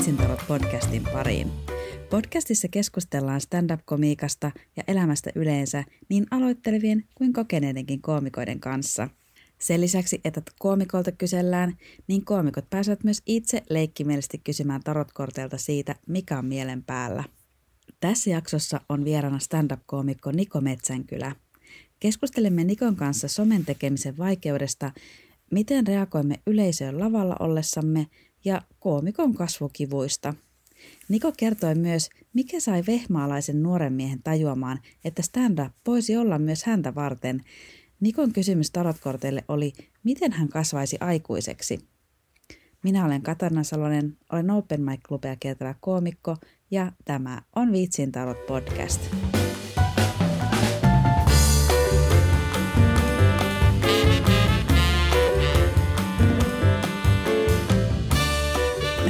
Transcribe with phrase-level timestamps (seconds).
[0.00, 1.52] Vitsintalot podcastin pariin.
[2.10, 9.08] Podcastissa keskustellaan stand-up-komiikasta ja elämästä yleensä niin aloittelevien kuin kokeneidenkin koomikoiden kanssa.
[9.58, 11.76] Sen lisäksi, että koomikolta kysellään,
[12.06, 17.24] niin koomikot pääsevät myös itse leikkimielisesti kysymään tarotkorteilta siitä, mikä on mielen päällä.
[18.00, 21.36] Tässä jaksossa on vieraana stand-up-koomikko Niko Metsänkylä.
[22.00, 24.92] Keskustelemme Nikon kanssa somen tekemisen vaikeudesta,
[25.50, 28.06] miten reagoimme yleisöön lavalla ollessamme
[28.44, 30.34] ja koomikon kasvukivuista.
[31.08, 36.94] Niko kertoi myös, mikä sai vehmaalaisen nuoren miehen tajuamaan, että stand-up voisi olla myös häntä
[36.94, 37.40] varten.
[38.00, 39.72] Nikon kysymys tarotkorteille oli,
[40.04, 41.78] miten hän kasvaisi aikuiseksi.
[42.82, 46.36] Minä olen Katarina Salonen, olen Open Mic Clubia kiertävä koomikko
[46.70, 49.00] ja tämä on Viitsin tarot podcast.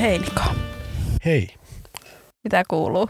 [0.00, 0.40] Hei Niko.
[1.24, 1.54] Hei.
[2.44, 3.08] Mitä kuuluu?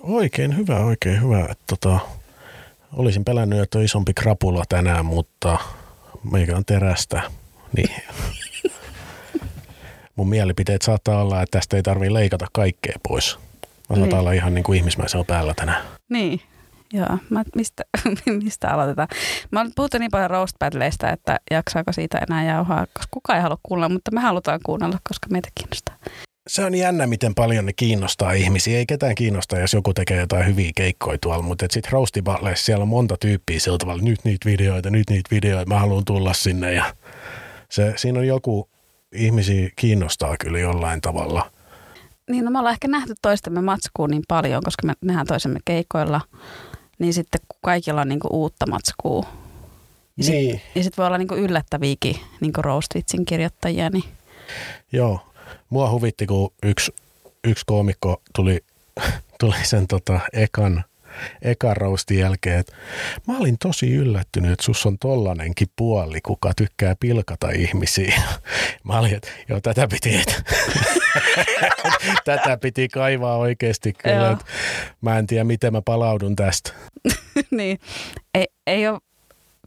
[0.00, 1.40] Oikein hyvä, oikein hyvä.
[1.40, 1.98] Että tota,
[2.92, 5.58] olisin pelännyt, että on isompi krapula tänään, mutta
[6.30, 7.22] meikä on terästä.
[7.76, 7.90] Niin.
[10.16, 13.38] Mun mielipiteet saattaa olla, että tästä ei tarvii leikata kaikkea pois.
[13.88, 14.14] Mä niin.
[14.14, 15.84] olla ihan niin kuin ihmismäisellä päällä tänään.
[16.08, 16.40] Niin,
[16.92, 17.84] Joo, mä, mistä,
[18.44, 19.08] mistä aloitetaan?
[19.50, 23.42] Mä oon puhuttu niin paljon roast battleista, että jaksaako siitä enää jauhaa, koska kukaan ei
[23.42, 25.96] halua kuunnella, mutta me halutaan kuunnella, koska meitä kiinnostaa.
[26.48, 28.78] Se on jännä, miten paljon ne kiinnostaa ihmisiä.
[28.78, 32.22] Ei ketään kiinnosta, jos joku tekee jotain hyviä keikkoja tuolla, mutta sitten roasti
[32.54, 36.32] siellä on monta tyyppiä sillä tavalla, nyt niitä videoita, nyt niitä videoita, mä haluan tulla
[36.32, 36.74] sinne.
[36.74, 36.84] Ja
[37.70, 38.70] se, siinä on joku,
[39.12, 41.50] ihmisiä kiinnostaa kyllä jollain tavalla.
[42.30, 46.20] Niin, no me ollaan ehkä nähty toistemme matskuun niin paljon, koska me nähdään toisemme keikoilla–
[46.98, 49.26] niin sitten kun kaikilla on niinku uutta matskua,
[50.16, 50.52] ja niin.
[50.52, 53.90] sitten sit voi olla niinku yllättäviäkin niinku roast-vitsin kirjoittajia.
[53.90, 54.04] Niin.
[54.92, 55.20] Joo,
[55.70, 56.94] mua huvitti, kun yksi,
[57.44, 58.64] yksi koomikko tuli,
[59.40, 60.84] tuli sen tota ekan–
[61.42, 62.72] ekan roastin jälkeen, että
[63.26, 68.22] mä olin tosi yllättynyt, että sus on tollanenkin puoli, kuka tykkää pilkata ihmisiä.
[68.84, 70.42] Mä olin, että joo, tätä piti, että
[72.24, 74.30] tätä piti kaivaa oikeasti kyllä.
[74.30, 74.44] Että
[75.00, 76.72] mä en tiedä, miten mä palaudun tästä.
[77.56, 77.78] niin,
[78.34, 78.98] ei, ei ole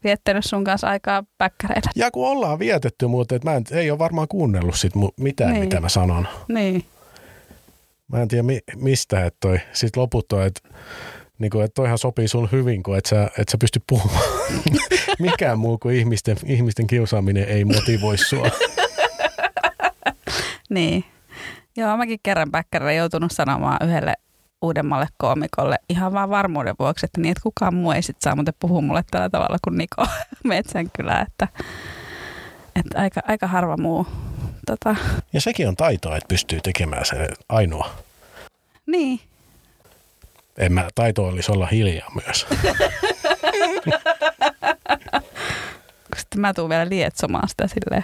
[0.03, 1.91] viettänyt sun kanssa aikaa päkkäreillä.
[1.95, 5.63] Ja kun ollaan vietetty, mutta et mä en, ei ole varmaan kuunnellut sit mitään, niin.
[5.63, 6.27] mitä mä sanon.
[6.47, 6.85] Niin.
[8.07, 10.61] Mä en tiedä mi, mistä, että toi, sit loput on, että
[11.39, 14.23] niin kuin, että toihan sopii sun hyvin, kun et sä, et sä pysty puhumaan.
[15.19, 18.47] Mikään muu kuin ihmisten, ihmisten kiusaaminen ei motivoi sua.
[20.69, 21.05] niin.
[21.77, 24.13] Joo, mäkin kerran päkkärillä joutunut sanomaan yhdelle
[24.61, 28.53] uudemmalle koomikolle ihan vaan varmuuden vuoksi, että niin, että kukaan muu ei sit saa muuten
[28.59, 30.05] puhua mulle tällä tavalla kuin Niko
[30.43, 31.47] Metsänkylä, että,
[32.75, 34.07] että aika, aika harva muu.
[34.65, 34.95] Tota.
[35.33, 37.89] Ja sekin on taitoa, että pystyy tekemään se ainoa.
[38.85, 39.19] Niin,
[40.59, 42.47] en mä, taito olisi olla hiljaa myös.
[46.17, 48.03] Sitten mä tuun vielä lietsomaan sitä silleen.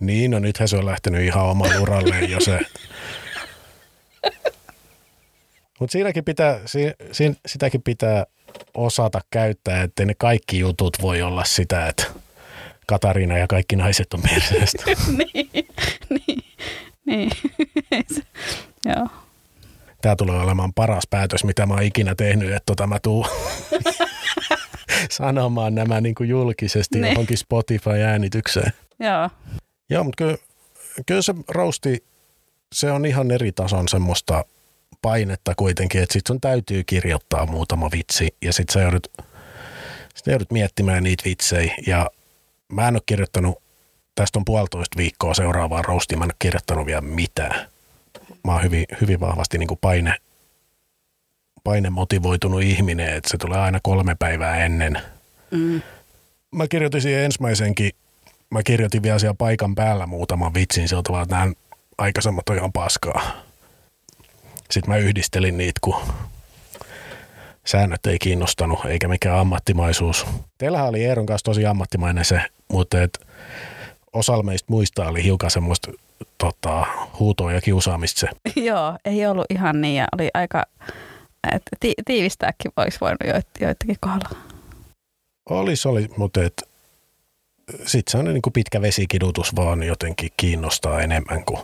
[0.00, 2.60] Niin, no nythän se on lähtenyt ihan omalle uralleen jo se.
[5.80, 8.26] Mutta siinäkin pitää, si, si, sitäkin pitää
[8.74, 12.04] osata käyttää, että ne kaikki jutut voi olla sitä, että
[12.86, 14.84] Katariina ja kaikki naiset on perseestä.
[15.34, 15.50] niin,
[16.10, 16.42] niin,
[17.06, 17.30] niin.
[18.96, 19.25] Joo
[20.02, 23.26] tämä tulee olemaan paras päätös, mitä mä oon ikinä tehnyt, että tota mä tuun
[25.10, 27.08] sanomaan nämä niin kuin julkisesti ne.
[27.08, 28.72] johonkin Spotify-äänitykseen.
[29.00, 29.30] Joo.
[29.90, 30.36] Joo, mutta kyllä,
[31.06, 32.04] kyllä se rousti,
[32.74, 34.44] se on ihan eri tason semmoista
[35.02, 39.06] painetta kuitenkin, että sit sun täytyy kirjoittaa muutama vitsi ja sit sä joudut,
[40.14, 42.10] sit joudut miettimään niitä vitsejä ja
[42.72, 43.62] mä en ole kirjoittanut,
[44.14, 47.75] tästä on puolitoista viikkoa seuraavaan roustiin, mä en ole kirjoittanut vielä mitään
[48.46, 50.14] mä oon hyvin, hyvin vahvasti niin kuin paine,
[51.64, 55.00] paine motivoitunut ihminen, että se tulee aina kolme päivää ennen.
[55.50, 55.82] Mm.
[56.50, 57.90] Mä kirjoitin siihen ensimmäisenkin,
[58.50, 61.52] mä kirjoitin vielä siellä paikan päällä muutaman vitsin siltä tavalla, että nämä
[61.98, 63.22] aikaisemmat on ihan paskaa.
[64.70, 65.96] Sitten mä yhdistelin niitä, kun
[67.66, 70.26] säännöt ei kiinnostanut, eikä mikään ammattimaisuus.
[70.58, 73.26] Teillähän oli Eeron kanssa tosi ammattimainen se, mutta et
[74.16, 75.90] osalla meistä muista oli hiukan semmoista
[76.38, 76.86] tota,
[77.18, 78.28] huutoa ja kiusaamista se.
[78.60, 80.62] Joo, ei ollut ihan niin ja oli aika,
[81.54, 84.38] että ti- tiivistääkin olisi voinut joit- joitakin kohdalla.
[85.50, 86.62] Olisi, oli, mutta et,
[87.86, 91.60] sitten se on niin kuin pitkä vesikidutus vaan jotenkin kiinnostaa enemmän kuin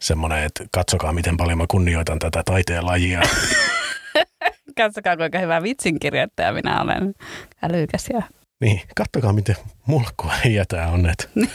[0.00, 3.22] semmoinen, että katsokaa miten paljon mä kunnioitan tätä taiteen lajia.
[4.76, 7.14] katsokaa kuinka hyvä vitsinkirjoittaja minä olen
[7.62, 8.22] älykäs ja
[8.62, 9.56] niin, kattokaa miten
[9.86, 11.10] mulkkua heijä tää on.
[11.10, 11.28] Että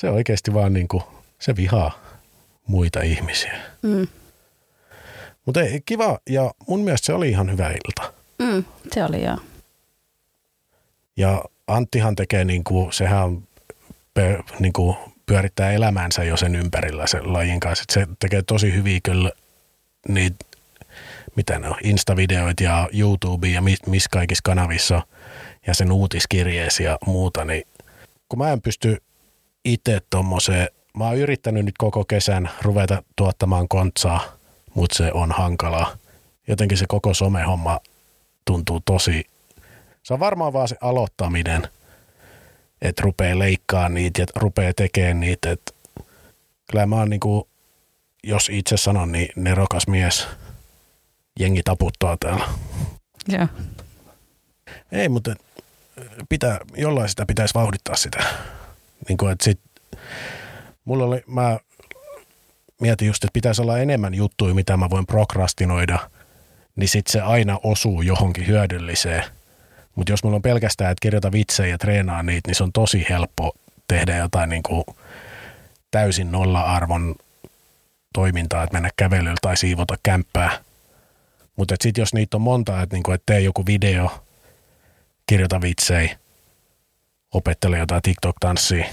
[0.00, 1.02] se oikeasti vaan niin kuin,
[1.38, 1.98] se vihaa,
[2.66, 3.60] muita ihmisiä.
[3.82, 4.08] Mm.
[5.46, 8.12] Mutta kiva, ja mun mielestä se oli ihan hyvä ilta.
[8.38, 8.64] Mm.
[8.92, 9.38] Se oli joo.
[11.16, 13.42] Ja Anttihan tekee, niin kuin, sehän on
[14.14, 14.96] pe, niin kuin,
[15.26, 17.82] pyörittää elämäänsä jo sen ympärillä sen lajin kanssa.
[17.82, 19.32] Et se tekee tosi hyviä kyllä
[20.08, 20.44] niitä,
[21.36, 25.02] mitä ne on, Insta-videoita ja YouTube ja missä mis kaikissa kanavissa
[25.66, 27.64] ja sen uutiskirjeesi ja muuta, niin
[28.28, 29.02] kun mä en pysty
[29.64, 34.20] itse tommoseen, mä oon yrittänyt nyt koko kesän ruveta tuottamaan kontsaa,
[34.74, 35.96] mutta se on hankalaa.
[36.48, 37.80] Jotenkin se koko somehomma
[38.44, 39.26] tuntuu tosi,
[40.02, 41.68] se on varmaan vaan se aloittaminen,
[42.82, 45.72] että rupeaa leikkaa niitä ja rupeaa tekemään niitä, että
[46.70, 47.48] kyllä mä oon niinku,
[48.24, 50.28] jos itse sanon, niin nerokas mies,
[51.40, 52.48] jengi taputtaa täällä.
[53.28, 53.46] Joo.
[54.92, 55.34] Ei, mutta
[56.28, 58.24] pitää, jollain sitä pitäisi vauhdittaa sitä.
[59.08, 59.60] Niin kuin, että sit,
[60.84, 61.58] mulla oli, mä
[62.80, 65.98] mietin just, että pitäisi olla enemmän juttuja, mitä mä voin prokrastinoida,
[66.76, 69.24] niin sitten se aina osuu johonkin hyödylliseen.
[69.94, 73.06] Mutta jos mulla on pelkästään, että kirjoita vitsejä ja treenaa niitä, niin se on tosi
[73.08, 73.52] helppo
[73.88, 74.84] tehdä jotain niin kuin
[75.90, 77.14] täysin nolla-arvon
[78.14, 80.58] toimintaa, että mennä kävelyllä tai siivota kämppää.
[81.56, 84.22] Mutta sitten jos niitä on monta, että niinku, et tee joku video,
[85.26, 86.18] kirjoita vitsejä,
[87.34, 88.84] opettele jotain TikTok-tanssia,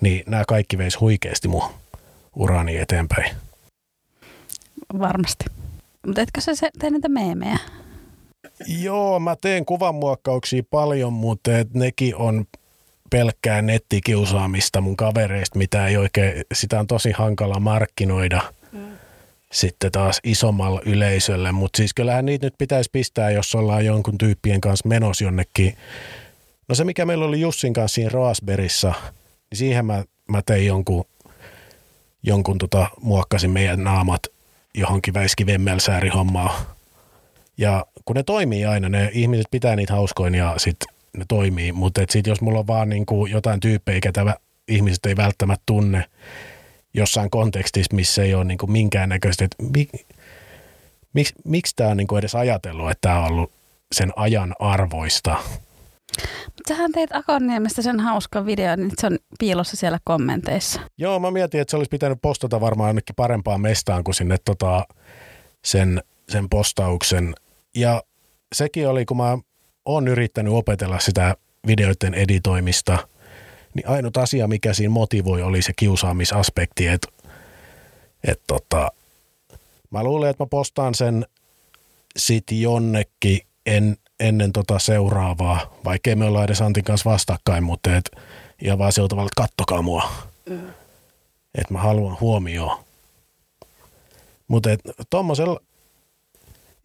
[0.00, 1.62] niin nämä kaikki veisi huikeasti mun
[2.36, 3.36] urani eteenpäin.
[4.98, 5.44] Varmasti.
[6.06, 7.58] Mutta etkö sä se- tee niitä meemejä?
[8.66, 12.44] Joo, mä teen kuvanmuokkauksia paljon, mutta et nekin on
[13.10, 18.40] pelkkää nettikiusaamista mun kavereista, mitä ei oikein, sitä on tosi hankala markkinoida
[19.52, 24.60] sitten taas isommalle yleisölle, mutta siis kyllähän niitä nyt pitäisi pistää, jos ollaan jonkun tyyppien
[24.60, 25.76] kanssa menossa jonnekin.
[26.68, 28.92] No se, mikä meillä oli Jussin kanssa siinä Roasberissa,
[29.50, 31.04] niin siihen mä, mä tein jonkun,
[32.22, 34.22] jonkun tota, muokkasin meidän naamat
[34.74, 35.46] johonkin Väiski
[36.14, 36.76] hommaa.
[37.58, 42.00] Ja kun ne toimii aina, ne ihmiset pitää niitä hauskoin ja sitten ne toimii, mutta
[42.08, 44.36] sitten jos mulla on vaan niinku jotain tyyppejä, ketä
[44.68, 46.04] ihmiset ei välttämättä tunne
[46.94, 49.88] jossain kontekstissa, missä ei ole niinku minkäännäköistä, että mi,
[51.12, 53.52] miksi, miksi tämä on niinku edes ajatellut, että tämä on ollut
[53.92, 55.36] sen ajan arvoista.
[56.68, 60.80] Sähän teit Akonniemestä sen hauskan videon, niin se on piilossa siellä kommenteissa.
[60.98, 64.86] Joo, mä mietin, että se olisi pitänyt postata varmaan jonnekin parempaan mestaan kuin sinne tota,
[65.64, 67.34] sen, sen postauksen.
[67.76, 68.02] Ja
[68.54, 69.38] sekin oli, kun mä
[69.84, 71.34] oon yrittänyt opetella sitä
[71.66, 72.98] videoiden editoimista,
[73.74, 77.08] niin ainut asia, mikä siinä motivoi, oli se kiusaamisaspekti, että
[78.24, 78.92] et tota,
[79.90, 81.26] mä luulen, että mä postaan sen
[82.16, 88.10] sit jonnekin en, ennen tota seuraavaa, vaikkei me olla edes Antin kanssa vastakkain, mutta et,
[88.62, 90.10] ihan vaan sillä tavalla, että kattokaa mua.
[90.48, 90.70] Mm.
[91.54, 92.78] Että mä haluan huomioon.
[94.48, 94.70] Mutta
[95.10, 95.60] tuommoisella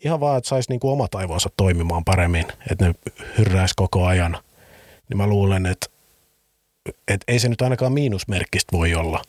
[0.05, 2.95] ihan vaan, että saisi niinku omat aivonsa toimimaan paremmin, että ne
[3.37, 4.37] hyrräisi koko ajan,
[5.09, 5.87] niin mä luulen, että
[7.07, 9.21] et ei se nyt ainakaan miinusmerkkistä voi olla.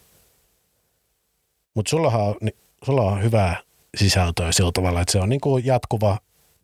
[1.74, 1.96] Mutta
[2.40, 3.60] ni- sulla on hyvää
[3.96, 6.18] sisältöä sillä tavalla, että se on niinku jatkuva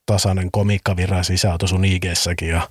[0.07, 2.69] tasainen komiikkavirran sisältö sun IG-säkin ja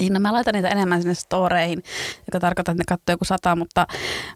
[0.00, 1.82] Niin, no mä laitan niitä enemmän sinne storeihin,
[2.26, 3.86] joka tarkoittaa, että ne katsoo joku sata, mutta,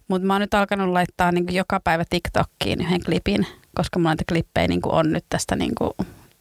[0.08, 4.24] mutta mä oon nyt alkanut laittaa niin joka päivä TikTokkiin yhden klipin, koska mulla niitä
[4.28, 5.72] klippejä niin on nyt tästä niin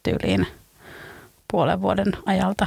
[0.02, 0.46] tyyliin
[1.50, 2.66] puolen vuoden ajalta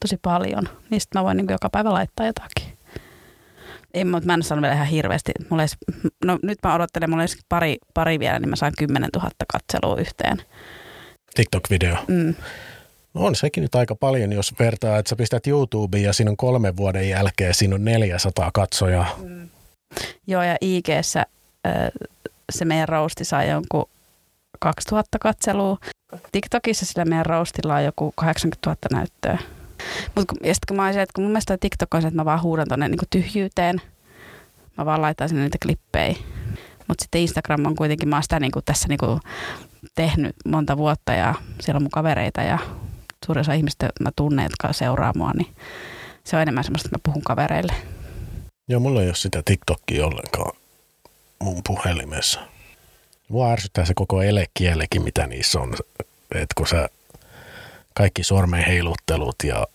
[0.00, 0.68] tosi paljon.
[0.90, 2.71] Niistä mä voin niin joka päivä laittaa jotakin.
[3.94, 5.32] Ei, mutta mä en sano vielä ihan hirveästi.
[5.48, 5.76] Mulla olisi,
[6.24, 10.00] no nyt mä odottelen, mulla olisi pari, pari vielä, niin mä saan 10 000 katselua
[10.00, 10.42] yhteen.
[11.34, 11.96] TikTok-video.
[12.08, 12.34] Mm.
[13.14, 16.36] No on sekin nyt aika paljon, jos vertaa, että sä pistät YouTubeen ja siinä on
[16.36, 19.18] kolmen vuoden jälkeen, siinä on 400 katsojaa.
[20.26, 20.86] Joo, ja ig
[22.52, 23.88] se meidän rousti sai jonkun
[24.60, 25.78] 2000 katselua.
[26.32, 29.38] TikTokissa sillä meidän roustilla on joku 80 000 näyttöä.
[30.14, 32.20] Mutta kun, ja sit kun mä olisin, että kun mun mielestä TikTok on se, että
[32.20, 33.80] mä vaan huudan tonne niinku tyhjyyteen.
[34.78, 36.16] Mä vaan laitan sinne niitä klippejä.
[36.88, 39.20] Mutta sitten Instagram on kuitenkin, mä oon sitä niinku tässä niinku
[39.94, 42.58] tehnyt monta vuotta ja siellä on mun kavereita ja
[43.26, 45.54] suurin osa ihmistä mä tunnen, jotka seuraa mua, niin
[46.24, 47.74] se on enemmän semmoista, että mä puhun kavereille.
[48.68, 50.56] Joo, mulla ei ole sitä TikTokia ollenkaan
[51.42, 52.40] mun puhelimessa.
[53.28, 55.74] Mua ärsyttää se koko elekielekin, mitä niissä on.
[56.34, 56.88] Että kun sä
[57.94, 59.66] kaikki sormen heiluttelut ja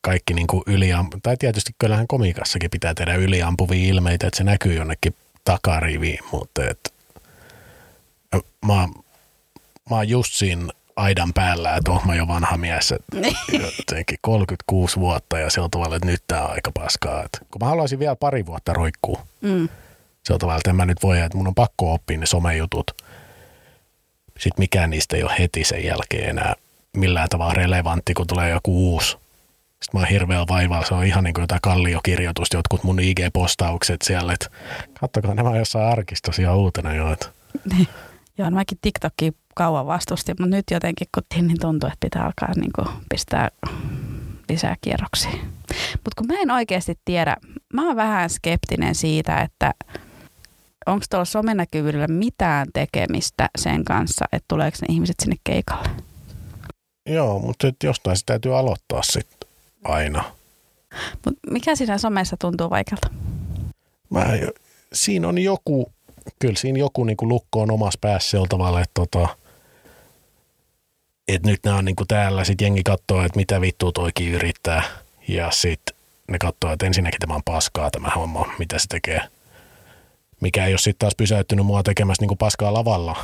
[0.00, 4.74] kaikki niin kuin yliampu, tai tietysti kyllähän komiikassakin pitää tehdä yliampuvia ilmeitä, että se näkyy
[4.74, 6.94] jonnekin takariviin, mutta et,
[8.66, 8.88] mä,
[9.90, 13.16] mä oon just siinä aidan päällä, että oon mä jo vanha mies, että
[13.78, 17.22] jotenkin 36 vuotta ja sillä tavalla, että nyt tää on aika paskaa.
[17.24, 19.68] Et, kun mä haluaisin vielä pari vuotta roikkuu, Mm.
[20.22, 22.90] Se on tavallaan, että en mä nyt voi, että mun on pakko oppia ne somejutut.
[24.38, 26.54] Sitten mikään niistä ei ole heti sen jälkeen enää
[26.96, 29.10] millään tavalla relevantti, kun tulee joku uusi.
[29.10, 34.02] Sitten mä oon hirveän vaivalla, se on ihan niin kuin jotain kalliokirjoitusta, jotkut mun IG-postaukset
[34.04, 34.50] siellä, että
[35.00, 37.06] kattokaa nämä jossain arkistossa ihan uutena jo.
[38.38, 42.48] Joo, no mäkin TikTokia kauan vastustin, mutta nyt jotenkin kun niin tuntuu, että pitää alkaa
[42.56, 43.48] niin kuin pistää
[44.48, 45.30] lisää kierroksia.
[45.92, 47.36] Mutta kun mä en oikeasti tiedä,
[47.74, 49.74] mä oon vähän skeptinen siitä, että
[50.86, 55.88] onko tuolla somenäkyvyydellä mitään tekemistä sen kanssa, että tuleeko ne ihmiset sinne keikalle?
[57.10, 59.48] Joo, mutta jostain se täytyy aloittaa sitten
[59.84, 60.24] aina.
[61.24, 63.08] Mut mikä siinä somessa tuntuu vaikealta?
[64.10, 64.26] Mä,
[64.92, 65.92] siinä on joku,
[66.38, 69.28] kyllä siinä joku niin lukko on omassa päässä sillä tavalla, että tota,
[71.28, 74.82] et nyt nämä on niin täällä, sitten jengi katsoo, että mitä vittua toikin yrittää,
[75.28, 75.96] ja sitten
[76.28, 79.20] ne katsoo, että ensinnäkin tämä on paskaa tämä homma, mitä se tekee.
[80.40, 83.16] Mikä ei ole sitten taas pysäyttynyt mua tekemässä niin paskaa lavalla,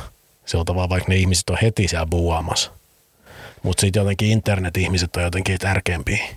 [0.45, 2.71] sillä tavalla, vaikka ne ihmiset on heti siellä buuaamassa.
[3.67, 6.27] Mutta sitten jotenkin internet-ihmiset on jotenkin tärkeämpiä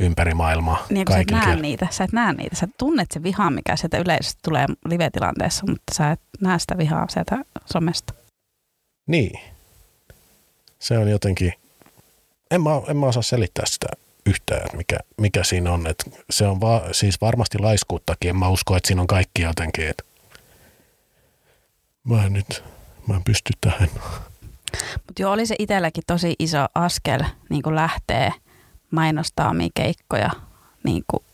[0.00, 0.86] ympäri maailmaa.
[0.90, 2.56] Niin, kun sä et näe niitä, sä et näe niitä.
[2.56, 7.06] Sä tunnet se vihaa, mikä sieltä yleisesti tulee live-tilanteessa, mutta sä et näe sitä vihaa
[7.08, 8.14] sieltä somesta.
[9.06, 9.40] Niin.
[10.78, 11.52] Se on jotenkin,
[12.50, 13.86] en mä, en mä osaa selittää sitä
[14.26, 15.86] yhtään, että mikä, mikä siinä on.
[15.86, 18.30] Et se on va, siis varmasti laiskuuttakin.
[18.30, 20.04] En mä usko, että siinä on kaikki jotenkin, että
[22.04, 22.64] mä en nyt,
[23.08, 23.88] mä en pysty tähän.
[24.94, 28.32] Mutta joo, oli se itselläkin tosi iso askel niin kuin lähtee
[28.90, 30.30] mainostaa omia keikkoja
[30.84, 31.24] niin kuin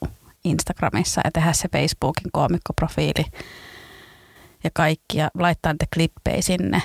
[0.45, 3.25] Instagramissa ja tehdä se Facebookin koomikkoprofiili
[4.65, 6.83] ja kaikki ja laittaa niitä klippejä sinne.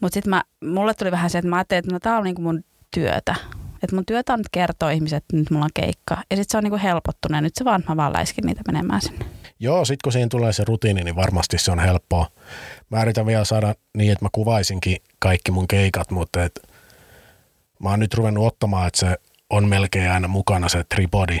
[0.00, 2.64] Mutta sitten mulle tuli vähän se, että mä ajattelin, että no, tämä on niinku mun
[2.94, 3.34] työtä.
[3.82, 6.14] Että mun työtä on nyt kertoa ihmiset, että nyt mulla on keikka.
[6.14, 9.02] Ja sitten se on niinku helpottunut ja nyt se vaan, mä vaan läiskin niitä menemään
[9.02, 9.24] sinne.
[9.60, 12.26] Joo, sitten kun siihen tulee se rutiini, niin varmasti se on helppoa.
[12.90, 16.68] Mä yritän vielä saada niin, että mä kuvaisinkin kaikki mun keikat, mutta et
[17.78, 19.16] mä oon nyt ruvennut ottamaan, että se
[19.50, 21.38] on melkein aina mukana se tripodi.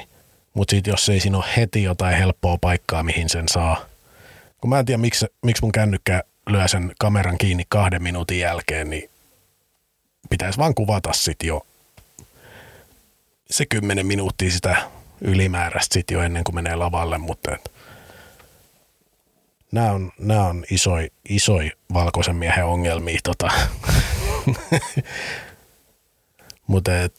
[0.54, 3.76] Mutta sitten jos ei siinä ole heti jotain helppoa paikkaa, mihin sen saa.
[4.60, 8.90] Kun mä en tiedä, miksi, miksi mun kännykkä lyö sen kameran kiinni kahden minuutin jälkeen,
[8.90, 9.10] niin
[10.30, 11.66] pitäisi vaan kuvata sitten jo
[13.52, 14.76] se kymmenen minuuttia sitä
[15.20, 17.72] ylimääräistä sitten jo ennen kuin menee lavalle, mutta et,
[19.72, 23.18] nämä on, nämä on isoi, isoi valkoisen miehen ongelmia.
[23.22, 23.50] Tota.
[26.66, 27.12] Mutta et,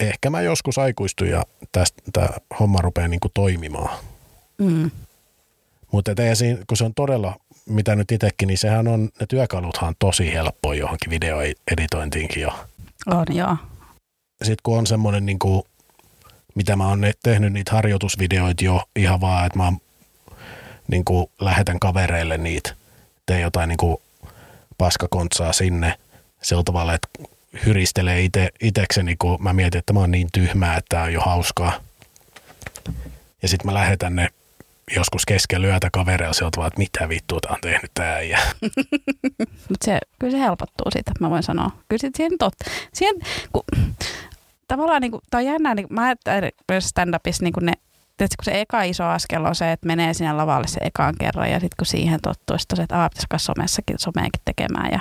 [0.00, 2.28] ehkä mä joskus aikuistun ja tästä tämä
[2.60, 3.98] homma rupeaa niinku toimimaan.
[4.58, 4.90] Mm.
[5.92, 6.12] Mutta
[6.66, 10.74] kun se on todella, mitä nyt itsekin, niin sehän on, ne työkaluthan on tosi helppoa
[10.74, 12.50] johonkin videoeditointiinkin jo.
[13.06, 13.56] On, joo.
[14.42, 15.62] Sitten kun on semmoinen, niin kuin,
[16.54, 19.72] mitä mä oon tehnyt niitä harjoitusvideoita jo ihan vaan, että mä
[20.88, 22.74] niin kuin, lähetän kavereille niitä,
[23.26, 23.96] teen jotain niin kuin,
[24.78, 25.98] paskakontsaa sinne
[26.42, 27.08] sillä tavalla, että
[27.66, 31.20] hyristelee ite, itekseni, kun mä mietin, että mä oon niin tyhmää, että tää on jo
[31.20, 31.72] hauskaa.
[33.42, 34.28] Ja sitten mä lähetän ne
[34.96, 38.38] joskus keskellä yötä kavereilla sieltä että mitä vittua tää on tehnyt tää äijä.
[39.68, 41.70] Mutta se, kyllä se helpottuu siitä, mä voin sanoa.
[41.88, 42.54] Kyllä sit siihen tot,
[42.94, 43.16] siihen,
[43.52, 43.62] kun,
[44.68, 47.72] tavallaan niin kuin, tää on jännää, niin, mä ajattelen myös stand-upissa niin ne
[48.16, 51.50] Tiedätkö, kun se eka iso askel on se, että menee sinne lavalle se ekaan kerran
[51.50, 55.00] ja sitten kun siihen tottuu, sitten että aah, pitäisikö somessakin, someenkin tekemään ja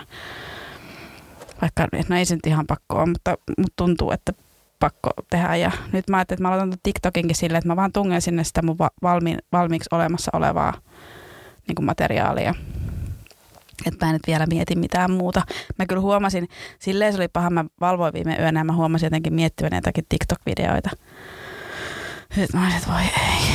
[1.62, 4.34] vaikka no ei se nyt ihan pakko ole, mutta, mutta tuntuu, että
[4.80, 5.56] pakko tehdä.
[5.56, 8.62] Ja nyt mä ajattelin, että mä aloitan TikTokinkin silleen, että mä vaan tungen sinne sitä
[8.62, 10.74] mun valmi, valmiiksi olemassa olevaa
[11.68, 12.56] niin kuin materiaalia.
[13.86, 15.42] Että mä en nyt vielä mieti mitään muuta.
[15.80, 16.48] Mä kyllä huomasin,
[16.80, 20.90] silleen se oli paha, mä valvoin viime yönä ja mä huomasin jotenkin miettivän jotakin TikTok-videoita.
[22.36, 23.48] Sitten mä olisin, että voi ei.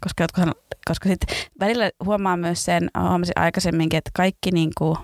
[0.00, 0.26] Koska,
[0.88, 4.98] koska sitten välillä huomaa myös sen, huomasin aikaisemminkin, että kaikki niin kuin,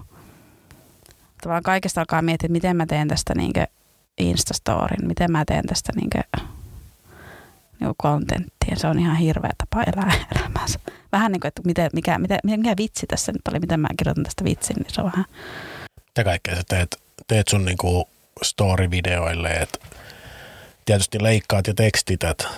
[1.42, 3.52] tavallaan kaikesta alkaa miettiä, että miten mä teen tästä niin
[4.18, 6.48] Instastorin, miten mä teen tästä niin kuin,
[7.80, 8.76] niin kontenttia.
[8.76, 10.78] Se on ihan hirveä tapa elää elämänsä.
[11.12, 14.25] Vähän niin kuin, että miten, mikä, mikä, mikä vitsi tässä nyt oli, miten mä kirjoitan
[14.25, 15.25] tästä vitsin, niin se on vähän...
[16.06, 18.04] Mitä kaikkea sä teet, teet sun niin kuin
[18.42, 19.78] story-videoille, että
[20.85, 22.49] tietysti leikkaat ja tekstität,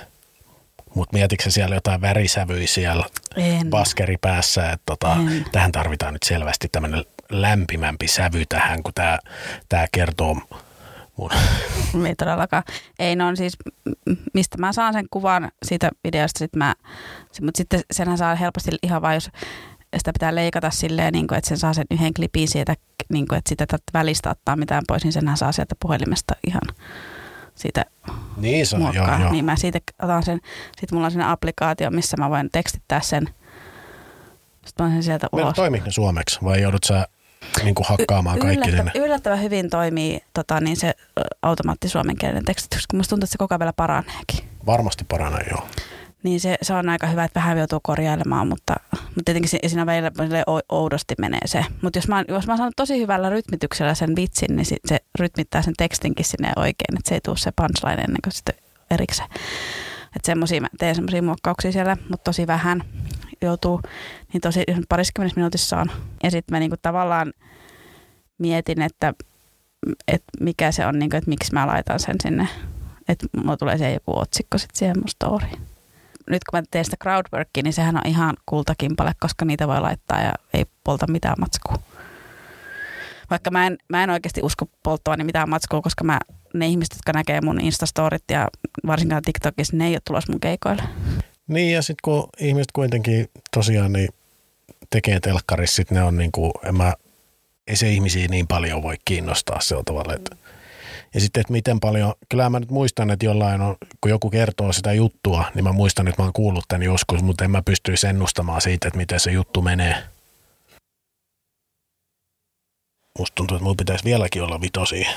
[0.95, 3.05] mutta mietitkö siellä jotain värisävyjä siellä
[3.37, 3.71] en.
[3.71, 5.17] baskeripäässä, että tota,
[5.53, 8.93] tähän tarvitaan nyt selvästi tämmöinen lämpimämpi sävy tähän, kun
[9.69, 10.37] tämä kertoo
[11.19, 11.31] mun.
[12.07, 12.63] Ei todellakaan.
[12.99, 13.57] Ei, no on siis,
[14.35, 16.75] mistä mä saan sen kuvan siitä videosta, sit mä,
[17.43, 19.31] mutta sitten senhän saa helposti ihan vain, jos
[19.97, 22.75] sitä pitää leikata silleen, niin kuin, että sen saa sen yhden klipin sieltä,
[23.09, 26.63] niin kuin, että sitä välistä ottaa mitään pois, niin senhän saa sieltä puhelimesta ihan
[27.55, 27.85] siitä
[28.37, 29.33] Niin se joo, joo.
[29.33, 30.41] Niin mä siitä otan sen,
[30.81, 33.29] sitten mulla on sen applikaatio, missä mä voin tekstittää sen.
[34.67, 35.57] Sitten mä sen sieltä Meillä ulos.
[35.57, 37.09] toimiiko ne suomeksi vai joudut sä
[37.64, 38.81] niin kuin hakkaamaan kaikki sinne?
[38.83, 40.95] Yllättä, yllättävän hyvin toimii tota, niin se
[41.43, 44.49] automaatti suomenkielinen tekstitys, kun musta tuntuu, että se koko ajan vielä paraneekin.
[44.67, 45.69] Varmasti paranee, joo.
[46.23, 49.87] Niin se, se on aika hyvä, että vähän joutuu korjailemaan, mutta, mutta tietenkin si- siinä
[49.87, 51.64] välillä välillä ou- oudosti menee se.
[51.83, 54.99] Mutta jos mä, oon- jos mä saan tosi hyvällä rytmityksellä sen vitsin, niin sit se
[55.19, 58.55] rytmittää sen tekstinkin sinne oikein, että se ei tule se punchline ennen kuin sitten
[58.90, 59.28] erikseen.
[60.17, 62.83] Että semmosia, mä teen semmoisia muokkauksia siellä, mutta tosi vähän
[63.42, 63.80] joutuu,
[64.33, 65.90] niin tosi pariskymmenessä minuutissa on.
[66.23, 67.33] Ja sitten mä niinku tavallaan
[68.38, 69.14] mietin, että,
[70.09, 72.49] että mikä se on, niinku, että miksi mä laitan sen sinne.
[73.09, 75.68] Että mulla tulee se joku otsikko sitten siihen mun storyin
[76.30, 80.23] nyt kun mä teen sitä crowdworkia, niin sehän on ihan kultakimpale, koska niitä voi laittaa
[80.23, 81.78] ja ei polta mitään matskua.
[83.30, 86.18] Vaikka mä en, mä en oikeasti usko polttavani mitään matskua, koska mä,
[86.54, 88.49] ne ihmiset, jotka näkee mun Instastorit ja
[88.87, 90.83] varsinkaan TikTokissa, ne ei ole tulossa mun keikoille.
[91.49, 94.09] Niin ja sitten kun ihmiset kuitenkin tosiaan niin
[94.90, 96.95] tekee telkkarissa, sit ne on niin kuin, en mä,
[97.67, 100.14] ei se ihmisiä niin paljon voi kiinnostaa sillä tavalla.
[100.14, 100.37] Että.
[101.14, 104.73] Ja sitten, että miten paljon, kyllä mä nyt muistan, että jollain on, kun joku kertoo
[104.73, 108.07] sitä juttua, niin mä muistan, että mä oon kuullut tämän joskus, mutta en mä pystyisi
[108.07, 110.02] ennustamaan siitä, että miten se juttu menee.
[113.19, 115.11] Musta tuntuu, että mulla pitäisi vieläkin olla vitosia.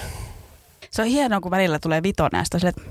[0.91, 2.81] Se on hienoa, kun välillä tulee vitonen ja että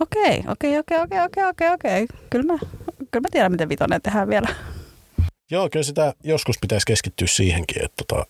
[0.00, 2.06] okei, okei, okei, okei, okei, okei, okei.
[2.30, 2.58] Kyllä mä,
[3.10, 4.48] kyllä mä tiedän, miten vitonen tehdään vielä.
[5.50, 8.26] Joo, kyllä sitä joskus pitäisi keskittyä siihenkin, että tota,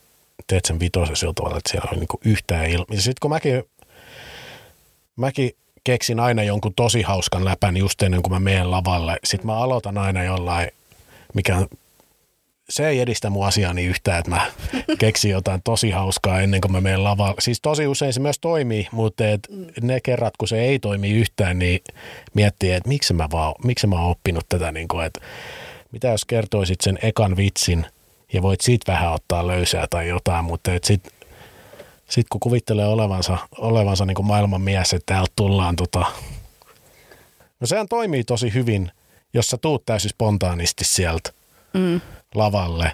[0.47, 2.87] teet sen vitosen sillä tavalla, että siellä on niinku yhtään ilma.
[2.90, 3.62] Ja sitten kun mäkin,
[5.16, 5.50] mäkin
[5.85, 9.18] keksin aina jonkun tosi hauskan läpän just ennen kuin mä menen lavalle.
[9.25, 10.71] Sitten mä aloitan aina jollain,
[11.35, 11.66] mikä
[12.70, 14.46] se ei edistä mun asiaa niin yhtään, että mä
[14.98, 17.34] keksin jotain tosi hauskaa ennen kuin mä menen lavalle.
[17.38, 19.48] Siis tosi usein se myös toimii, mutta et
[19.80, 21.80] ne kerrat, kun se ei toimi yhtään, niin
[22.34, 25.20] miettii, että miksi mä, vaan, miksi mä oon oppinut tätä, niin kuin, että
[25.92, 27.86] mitä jos kertoisit sen ekan vitsin
[28.32, 31.08] ja voit siitä vähän ottaa löysää tai jotain, mutta et sit,
[32.08, 36.04] sit kun kuvittelee olevansa, olevansa niin kuin maailman mies, että täältä tullaan tota...
[37.60, 38.90] No sehän toimii tosi hyvin,
[39.34, 41.30] jos sä tuut täysin spontaanisti sieltä
[41.75, 42.00] Mm.
[42.34, 42.93] Lavalle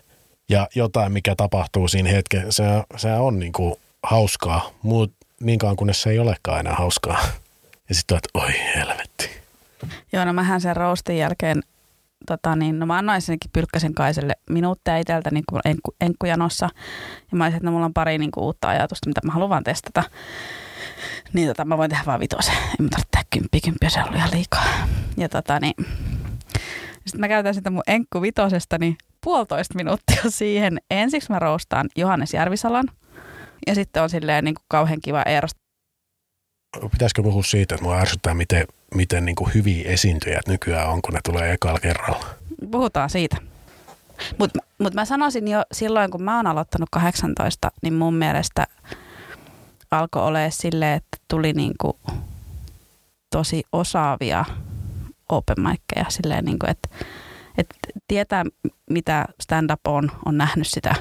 [0.48, 2.64] ja jotain, mikä tapahtuu siinä hetken, se,
[2.96, 7.18] se on niin kuin hauskaa, mutta niin kauan kunnes se ei olekaan enää hauskaa.
[7.88, 9.30] Ja sitten että oi helvetti.
[10.12, 11.62] Joo, no mähän sen roastin jälkeen,
[12.26, 16.68] tota niin, no mä annoin senkin Pylkkäsen Kaiselle minuutteja itseltä niin kuin enkku, enkkujanossa.
[17.30, 19.50] Ja mä olisin, että no, mulla on pari niin kuin, uutta ajatusta, mitä mä haluan
[19.50, 20.02] vaan testata.
[21.32, 22.54] Niin tota, mä voin tehdä vaan vitosen.
[22.54, 24.64] En mä tarvitse tehdä kymppiä, kymppiä, se on ollut ihan liikaa.
[25.16, 25.74] Ja tota niin,
[27.06, 30.80] sitten mä käytän sitä mun enkku vitosesta niin puolitoista minuuttia siihen.
[30.90, 32.84] Ensiksi mä roostaan Johannes Järvisalan.
[33.66, 35.50] Ja sitten on silleen niin kuin kauhean kiva Eeros
[36.92, 41.14] Pitäisikö puhua siitä, että mua ärsyttää, miten, miten niin kuin hyviä esiintyjät nykyään on, kun
[41.14, 42.26] ne tulee ekalla kerralla.
[42.70, 43.36] Puhutaan siitä.
[44.38, 48.66] Mutta mut mä sanoisin jo silloin, kun mä oon aloittanut 18, niin mun mielestä
[49.90, 51.98] alkoi olemaan silleen, että tuli niinku
[53.30, 54.44] tosi osaavia
[55.28, 56.06] open mickeja.
[56.08, 56.88] Silleen, niinku, että,
[57.58, 57.74] että
[58.08, 58.44] tietää,
[58.90, 60.94] mitä stand-up on, on nähnyt sitä,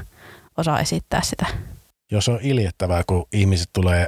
[0.58, 1.46] osaa esittää sitä.
[2.12, 4.08] Jos on iljettävää, kun ihmiset tulee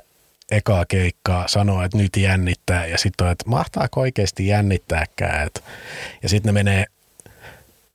[0.52, 5.48] ekaa keikkaa, sanoo, että nyt jännittää, ja sitten on, että mahtaako oikeasti jännittääkään.
[5.48, 5.64] Et,
[6.24, 6.86] ja sitten ne menee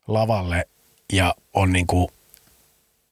[0.07, 0.65] lavalle
[1.13, 2.09] ja on niin kuin,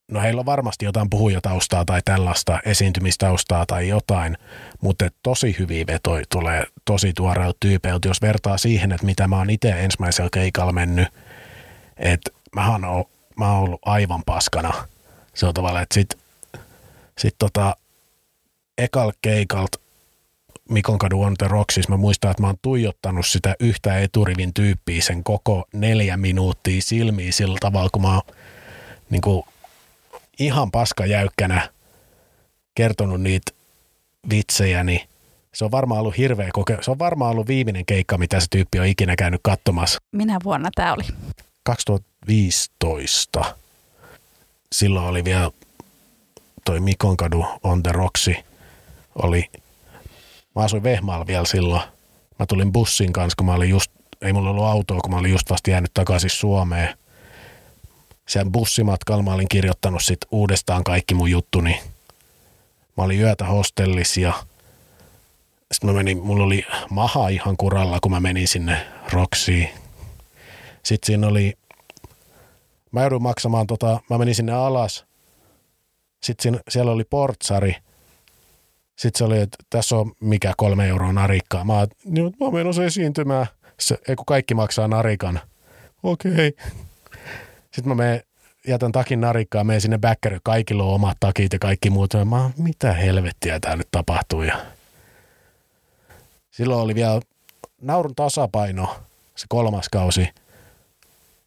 [0.08, 4.38] no heillä on varmasti jotain puhujataustaa tai tällaista esiintymistaustaa tai jotain,
[4.80, 9.36] mutta et tosi hyviä vetoja tulee tosi tuoreilta tyypeiltä, jos vertaa siihen, että mitä mä
[9.36, 11.08] oon itse ensimmäisellä keikalla mennyt,
[11.98, 13.04] että mähän oon,
[13.36, 14.88] mä oon ollut aivan paskana.
[15.34, 16.18] Se on tavallaan, että sit,
[17.18, 17.76] sit tota,
[18.78, 19.70] ekal keikalt
[20.68, 21.46] Mikon kadu on The
[21.88, 27.32] mä muistan, että mä oon tuijottanut sitä yhtä eturivin tyyppiä sen koko neljä minuuttia silmiin
[27.32, 28.22] sillä tavalla, kun mä oon
[29.10, 29.42] niin kuin,
[30.38, 31.68] ihan paskajäykkänä
[32.74, 33.52] kertonut niitä
[34.30, 35.00] vitsejä, niin
[35.54, 38.78] se on varmaan ollut hirveä koke- Se on varmaan ollut viimeinen keikka, mitä se tyyppi
[38.78, 39.98] on ikinä käynyt katsomassa.
[40.12, 41.02] Minä vuonna tämä oli?
[41.68, 43.54] 2015.
[44.72, 45.50] Silloin oli vielä
[46.64, 48.34] toi Mikonkadu on the Roxy.
[49.14, 49.50] Oli,
[50.54, 51.82] mä asuin Vehmaalla vielä silloin.
[52.38, 53.90] Mä tulin bussin kanssa, kun mä olin just,
[54.22, 56.98] ei mulla ollut autoa, kun mä olin just vasta jäänyt takaisin Suomeen.
[58.28, 61.80] Sen bussimatkalla mä olin kirjoittanut sit uudestaan kaikki mun juttuni.
[62.96, 64.32] Mä olin yötä hostellissa ja
[65.72, 69.87] sitten mä menin, mulla oli maha ihan kuralla, kun mä menin sinne Roksiin.
[70.88, 71.54] Sitten siinä oli
[72.92, 75.06] mä joudun maksamaan, tota, mä menin sinne alas.
[76.22, 77.76] Sitten siinä, siellä oli portsari.
[78.96, 81.64] Sitten se oli, että tässä on mikä kolme euroa narikkaa.
[81.64, 83.46] Mä, oon, niin, mä menen se esiintymään.
[83.80, 85.40] Se, ei kun kaikki maksaa narikan.
[86.02, 86.32] Okei.
[86.32, 86.52] Okay.
[87.64, 88.22] Sitten mä menen,
[88.66, 90.40] jätän takin narikkaa, menen sinne backerille.
[90.44, 92.14] Kaikilla on omat takit ja kaikki muut.
[92.24, 94.42] Mä mitä helvettiä tää nyt tapahtuu.
[94.42, 94.66] Ja
[96.50, 97.20] silloin oli vielä
[97.80, 98.96] naurun tasapaino,
[99.36, 100.28] se kolmas kausi.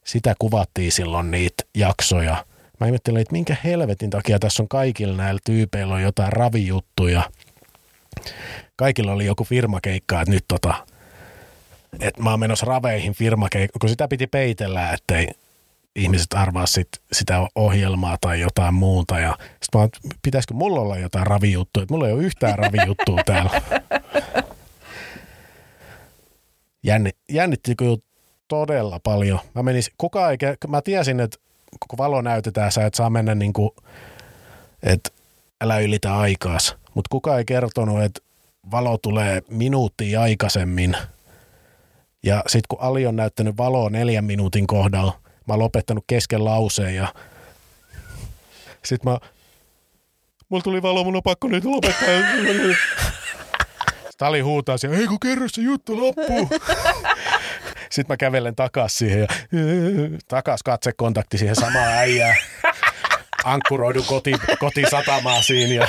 [0.06, 2.46] Sitä kuvattiin silloin niitä jaksoja.
[2.80, 7.24] Mä ihmettelin, että minkä helvetin takia tässä on kaikilla näillä tyypeillä on jotain ravijuttuja.
[8.76, 10.86] Kaikilla oli joku firmakeikka, että nyt tota,
[12.00, 15.28] että mä oon menossa raveihin firmakeikkaan, kun sitä piti peitellä, ettei
[15.96, 19.20] ihmiset arvaa sit, sitä ohjelmaa tai jotain muuta.
[19.20, 19.90] Ja sit mä oon,
[20.22, 23.62] pitäisikö mulla olla jotain ravijuttuja, että mulla ei ole yhtään ravijuttua täällä.
[26.84, 27.98] Jänni, jännitti kyllä
[28.52, 29.40] todella paljon.
[29.56, 31.38] Mä menin, kukaan eikä, mä tiesin, että
[31.88, 33.70] kun valo näytetään, sä et saa mennä niin kuin,
[34.84, 35.10] että
[35.62, 36.76] älä ylitä aikaas.
[36.94, 38.22] Mutta kukaan ei kertonut, että
[38.72, 40.98] valo tulee minuuttia aikaisemmin.
[42.24, 46.96] Ja sitten kun Ali on näyttänyt valoa neljän minuutin kohdalla, mä oon lopettanut kesken lauseen
[46.96, 47.14] ja
[48.86, 49.20] sitten mä,
[50.50, 52.08] mulla tuli valo, mun on pakko nyt lopettaa.
[54.18, 56.50] Tali huutaa siellä, ei kun kerro se juttu loppuu.
[57.92, 59.28] Sitten mä kävelen takas siihen ja
[60.28, 62.38] takas katsekontakti siihen samaan äijään.
[63.44, 65.88] Ankkuroidun koti, kotisatamaa siinä ja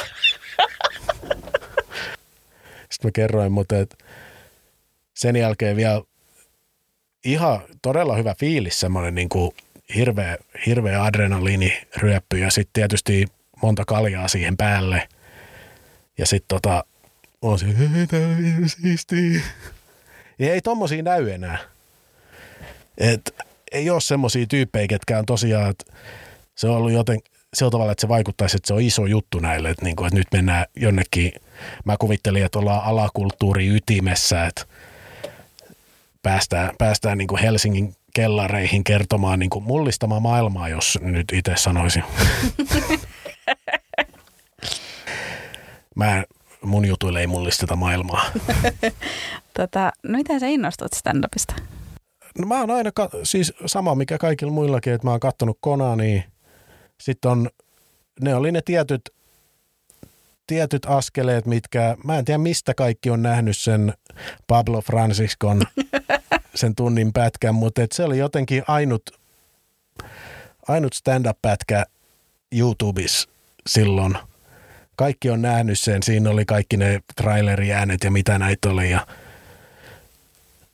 [2.90, 3.98] sitten mä kerroin, mutta et
[5.14, 6.02] sen jälkeen vielä
[7.24, 9.50] ihan todella hyvä fiilis, semmoinen niin kuin
[9.94, 10.36] hirveä,
[10.66, 13.26] hirveä adrenaliiniryöppy ja sitten tietysti
[13.62, 15.08] monta kaljaa siihen päälle.
[16.18, 16.84] Ja sitten tota,
[17.42, 17.66] on se,
[18.66, 19.40] siistiä.
[20.38, 21.71] Ja ei tommosia näy enää.
[22.98, 23.34] Et
[23.72, 25.92] ei ole semmoisia tyyppejä, ketkä on tosiaan, että
[26.54, 27.18] se on ollut joten
[27.54, 30.18] sillä tavalla, että se vaikuttaisi, että se on iso juttu näille, että, niin kuin, että
[30.18, 31.32] nyt mennään jonnekin,
[31.84, 34.66] mä kuvittelin, että ollaan alakulttuuri ytimessä, että
[36.22, 42.04] päästään, päästään niin kuin Helsingin kellareihin kertomaan niin kuin mullistamaan maailmaa, jos nyt itse sanoisin.
[45.94, 46.24] Mä,
[46.62, 48.24] mun jutuille ei mullisteta maailmaa.
[49.58, 51.54] tota, no miten sä innostut stand-upista?
[52.38, 56.22] No mä oon aina, ka- siis sama mikä kaikilla muillakin, että mä oon kattonut Konania.
[57.00, 57.50] Sitten on,
[58.20, 59.10] ne oli ne tietyt,
[60.46, 63.92] tietyt askeleet, mitkä, mä en tiedä mistä kaikki on nähnyt sen
[64.46, 65.62] Pablo Franciscon
[66.54, 69.02] sen tunnin pätkän, mutta et se oli jotenkin ainut,
[70.68, 71.84] ainut stand-up-pätkä
[72.52, 73.28] YouTubessa
[73.66, 74.18] silloin.
[74.96, 79.06] Kaikki on nähnyt sen, siinä oli kaikki ne traileriäänet ja mitä näitä oli ja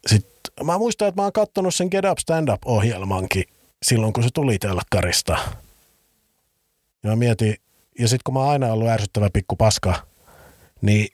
[0.06, 3.44] sitten mä muistan, että mä oon kattonut sen Get Up Stand-up-ohjelmankin
[3.82, 5.38] silloin, kun se tuli telkkarista.
[7.02, 7.56] Ja mä mietin,
[7.98, 9.94] ja sitten kun mä oon aina ollut ärsyttävä pikku paska,
[10.82, 11.08] niin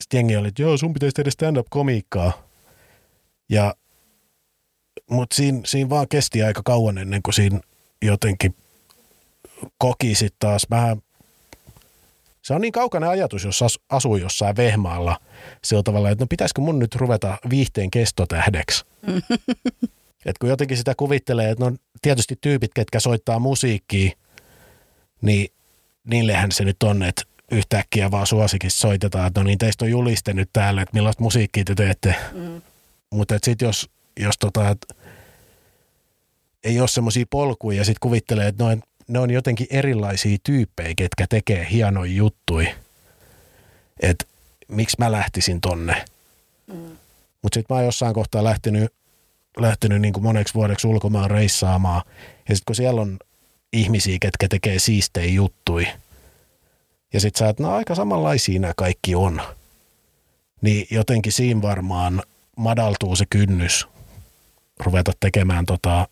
[0.00, 2.32] sitten jengi oli, että joo, sun pitäisi tehdä stand-up-komiikkaa.
[3.48, 3.74] Ja,
[5.10, 7.60] mutta siinä, siinä vaan kesti aika kauan ennen kuin siinä
[8.02, 8.54] jotenkin
[9.78, 11.02] koki sitten taas vähän
[12.46, 15.20] se on niin kaukainen ajatus, jos asuu jossain vehmaalla
[15.64, 18.84] sillä tavalla, että no pitäisikö mun nyt ruveta viihteen kestotähdeksi.
[20.26, 24.10] että kun jotenkin sitä kuvittelee, että no tietysti tyypit, ketkä soittaa musiikkia,
[25.22, 25.48] niin
[26.04, 30.32] niillehän se nyt on, että yhtäkkiä vaan suosikista soitetaan, että no niin teistä on juliste
[30.32, 32.14] nyt täällä, että millaista musiikkia te teette.
[32.32, 32.62] Mm.
[33.10, 34.86] Mutta sitten jos, jos tota, et,
[36.64, 38.70] ei ole semmoisia polkuja ja sitten kuvittelee, että no,
[39.08, 42.74] ne on jotenkin erilaisia tyyppejä, ketkä tekee hienoja juttuja.
[44.00, 44.24] Että
[44.68, 46.04] miksi mä lähtisin tonne.
[46.66, 46.96] Mm.
[47.42, 48.92] Mutta sitten mä oon jossain kohtaa lähtenyt,
[49.56, 52.02] lähtenyt niin kuin moneksi vuodeksi ulkomaan reissaamaan.
[52.48, 53.18] Ja sitten kun siellä on
[53.72, 55.86] ihmisiä, ketkä tekee siistejä juttui,
[57.12, 59.42] ja sitten sä et, no aika samanlaisia nämä kaikki on.
[60.60, 62.22] Niin jotenkin siinä varmaan
[62.56, 63.86] madaltuu se kynnys
[64.80, 66.08] ruveta tekemään tota,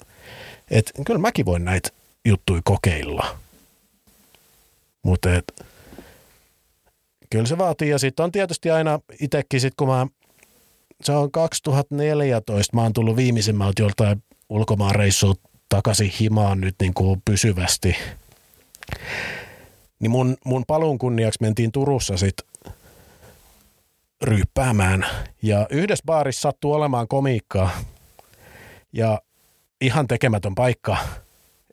[0.70, 1.88] että kyllä mäkin voin näitä
[2.24, 3.36] juttui kokeilla.
[5.02, 5.28] Mutta
[7.30, 7.88] kyllä se vaatii.
[7.88, 10.06] Ja sitten on tietysti aina itsekin, sit kun mä,
[11.02, 17.22] se on 2014, mä oon tullut viimeisimmältä joltain ulkomaan reissulta takaisin himaan nyt niin kuin
[17.24, 17.96] pysyvästi.
[20.00, 22.72] Niin mun, mun paluun kunniaksi mentiin Turussa sitten
[24.22, 25.06] ryyppäämään.
[25.42, 27.70] Ja yhdessä baarissa sattuu olemaan komiikkaa.
[28.92, 29.20] Ja
[29.80, 30.96] ihan tekemätön paikka.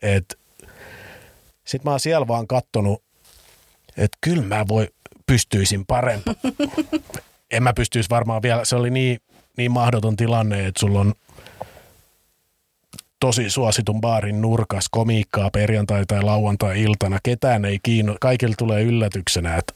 [0.02, 0.36] Että
[1.72, 3.04] sitten mä oon siellä vaan kattonut,
[3.98, 4.88] että kyllä mä voi,
[5.26, 6.36] pystyisin parempaan.
[7.52, 9.20] en mä pystyisi varmaan vielä, se oli niin,
[9.58, 11.14] niin mahdoton tilanne, että sulla on
[13.20, 17.20] tosi suositun baarin nurkas komiikkaa perjantai- tai lauantai-iltana.
[17.24, 19.74] Ketään ei kiinno, kaikille tulee yllätyksenä, että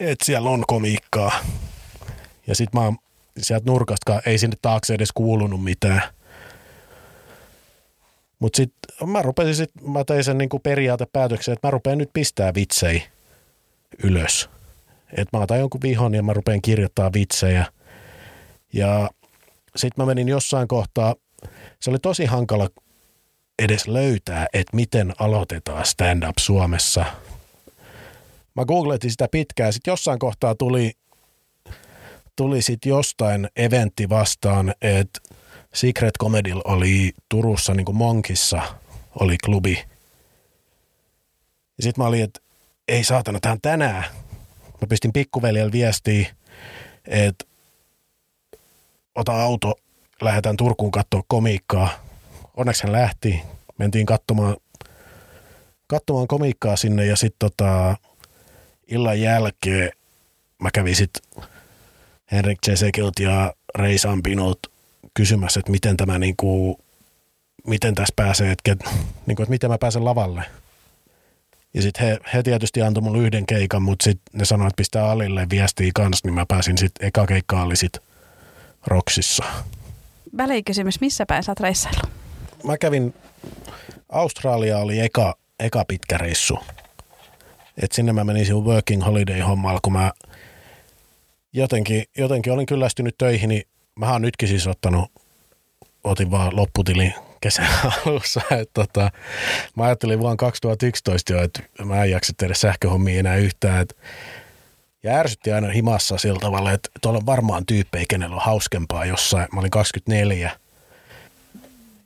[0.00, 1.32] että siellä on komiikkaa.
[2.46, 2.98] Ja sit mä oon
[3.38, 6.02] sieltä nurkasta, ei sinne taakse edes kuulunut mitään.
[8.40, 12.54] Mutta sitten mä rupesin sit, mä tein sen niinku periaatepäätöksen, että mä rupean nyt pistää
[12.54, 13.02] vitsei
[14.02, 14.50] ylös.
[15.16, 17.66] Että mä otan jonkun vihon ja mä rupean kirjoittaa vitsejä.
[18.72, 19.10] Ja
[19.76, 21.14] sitten mä menin jossain kohtaa,
[21.80, 22.68] se oli tosi hankala
[23.58, 27.04] edes löytää, että miten aloitetaan stand-up Suomessa.
[28.56, 30.92] Mä googletin sitä pitkään, sitten jossain kohtaa tuli,
[32.36, 35.20] tuli sitten jostain eventti vastaan, että
[35.74, 38.62] Secret Comedy oli Turussa niin kuin Monkissa,
[39.20, 39.84] oli klubi.
[41.76, 42.40] Ja sitten mä olin, että
[42.88, 44.04] ei saatana, tämä tänään.
[44.80, 46.34] Mä pistin pikkuveljellä viestiä,
[47.06, 47.44] että
[49.14, 49.74] ota auto,
[50.20, 51.88] lähdetään Turkuun katsoa komiikkaa.
[52.56, 53.42] Onneksi hän lähti.
[53.78, 54.56] Mentiin katsomaan,
[55.86, 57.96] katsomaan komiikkaa sinne ja sitten tota,
[58.88, 59.90] illan jälkeen
[60.58, 61.22] mä kävin sitten
[62.32, 64.58] Henrik Cesekilt ja Ray Sampinot
[65.20, 66.80] kysymässä, että miten tämä niinku,
[67.66, 68.76] miten tässä pääsee, että,
[69.26, 70.44] niinku, että miten mä pääsen lavalle.
[71.74, 75.10] Ja sitten he, he tietysti antoi mulle yhden keikan, mutta sitten ne sanoivat, että pistää
[75.10, 78.02] Alille viestiä kanssa, niin mä pääsin sitten, eka keikka oli sitten
[78.86, 79.44] Roksissa.
[80.36, 82.06] Välikysymys, missä päin sä oot?
[82.64, 83.14] Mä kävin,
[84.08, 86.58] Australia oli eka, eka pitkä reissu.
[87.82, 90.12] Et sinne mä menin sinun working holiday hommalla, kun mä
[91.52, 93.62] jotenkin, jotenkin olin kyllästynyt töihin, niin
[94.00, 95.12] mä oon nytkin siis ottanut,
[96.04, 97.68] otin vaan lopputili kesän
[98.06, 98.40] alussa.
[98.50, 99.10] Et tota,
[99.76, 103.82] mä ajattelin vuonna 2011 jo, että mä en jaksa tehdä sähköhommia enää yhtään.
[103.82, 103.96] Et,
[105.02, 109.48] ja ärsytti aina himassa sillä tavalla, että tuolla on varmaan tyyppejä, kenellä on hauskempaa jossain.
[109.52, 110.50] Mä olin 24.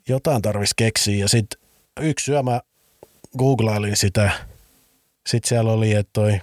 [0.09, 1.61] Jotain tarvisi keksiä ja sitten
[2.00, 2.61] yksi syö mä
[3.38, 4.30] googlailin sitä.
[5.26, 6.40] Sitten siellä oli, että toi,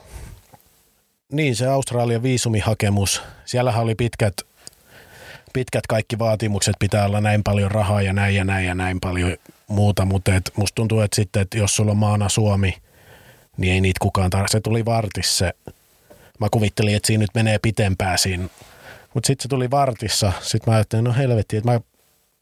[1.32, 4.34] niin se Australian viisumihakemus, siellähän oli pitkät
[5.54, 9.38] pitkät kaikki vaatimukset, pitää olla näin paljon rahaa ja näin ja näin ja näin paljon
[9.68, 12.78] muuta, mutta et musta tuntuu, että sitten, että jos sulla on maana Suomi,
[13.58, 14.52] niin ei niitä kukaan tarvitse.
[14.52, 15.52] Se tuli vartissa
[16.42, 18.44] Mä kuvittelin, että siinä nyt menee pitempään siinä.
[19.14, 20.34] Mutta sitten se tuli vartissa.
[20.42, 21.80] Sitten mä ajattelin, no helvetti, että mä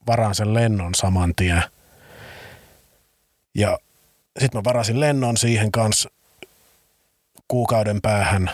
[0.06, 1.62] varaan sen lennon saman tien.
[3.54, 3.78] Ja
[4.38, 6.10] sitten mä varasin lennon siihen kanssa
[7.48, 8.50] kuukauden päähän.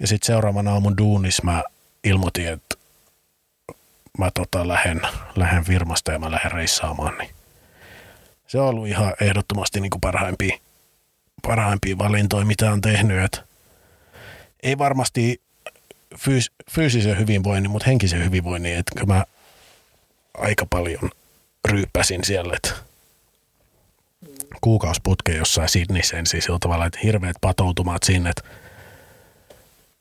[0.00, 1.64] Ja sitten seuraavana aamun duunis mä
[2.04, 2.76] ilmoitin, että
[4.18, 5.00] mä tota lähden,
[5.36, 7.30] lähden firmasta ja mä lähden reissaamaan, niin
[8.46, 10.58] se on ollut ihan ehdottomasti niin kuin parhaimpia,
[11.42, 13.24] parhaimpia valintoja, mitä on tehnyt.
[13.24, 13.40] Et
[14.62, 15.42] ei varmasti
[16.16, 19.24] fyys, fyysisen hyvinvoinnin, mutta henkisen hyvinvoinnin, että mä
[20.34, 21.10] aika paljon
[21.68, 22.74] ryyppäsin siellä, että
[24.60, 28.42] kuukausiputke jossain Sydneyssä ensin sillä tavalla, että hirveät patoutumat sinne, että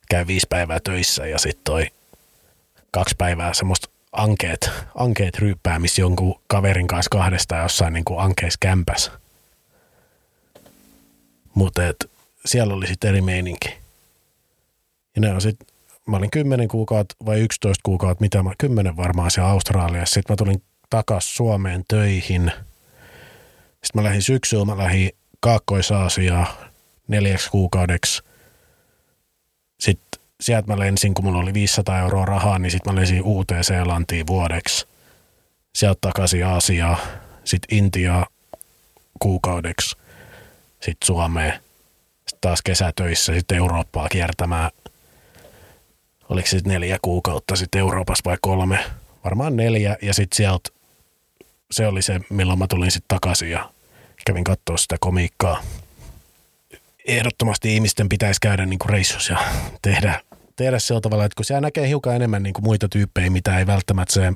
[0.10, 1.88] käy viisi päivää töissä ja sitten toi
[2.91, 9.12] kaksi päivää semmoista ankeet, ankeet ryyppäämis jonkun kaverin kanssa kahdesta jossain niin kuin ankeis kämpäs.
[11.53, 11.82] Mutta
[12.45, 13.69] siellä oli sitten eri meininki.
[15.15, 15.67] Ja ne on sitten,
[16.08, 20.13] mä olin 10 kuukautta vai 11 kuukautta, mitä mä, 10 varmaan siellä Australiassa.
[20.13, 22.51] Sitten mä tulin takas Suomeen töihin.
[23.84, 26.47] Sitten mä lähdin syksyllä, mä lähdin Kaakkois-Aasiaan
[27.08, 28.23] neljäksi kuukaudeksi.
[29.80, 33.63] Sitten sieltä mä lensin, kun mulla oli 500 euroa rahaa, niin sitten mä lensin uuteen
[33.63, 34.88] Seelantiin vuodeksi.
[35.76, 36.97] Sieltä takaisin Aasiaa,
[37.43, 38.26] sitten Intiaa
[39.19, 39.95] kuukaudeksi,
[40.80, 41.54] sitten Suomeen,
[42.15, 44.71] sitten taas kesätöissä, sitten Eurooppaa kiertämään.
[46.30, 48.80] Oliko sitten neljä kuukautta sitten Euroopassa vai kolme?
[49.23, 50.69] Varmaan neljä ja sitten sieltä
[51.71, 53.69] se oli se, milloin mä tulin sitten takaisin ja
[54.26, 55.63] kävin katsoa sitä komiikkaa
[57.08, 59.38] ehdottomasti ihmisten pitäisi käydä niin kuin ja
[59.82, 60.21] tehdä,
[60.58, 63.67] tehdä sillä tavalla, että kun siellä näkee hiukan enemmän niin kuin muita tyyppejä, mitä ei
[63.67, 64.34] välttämättä se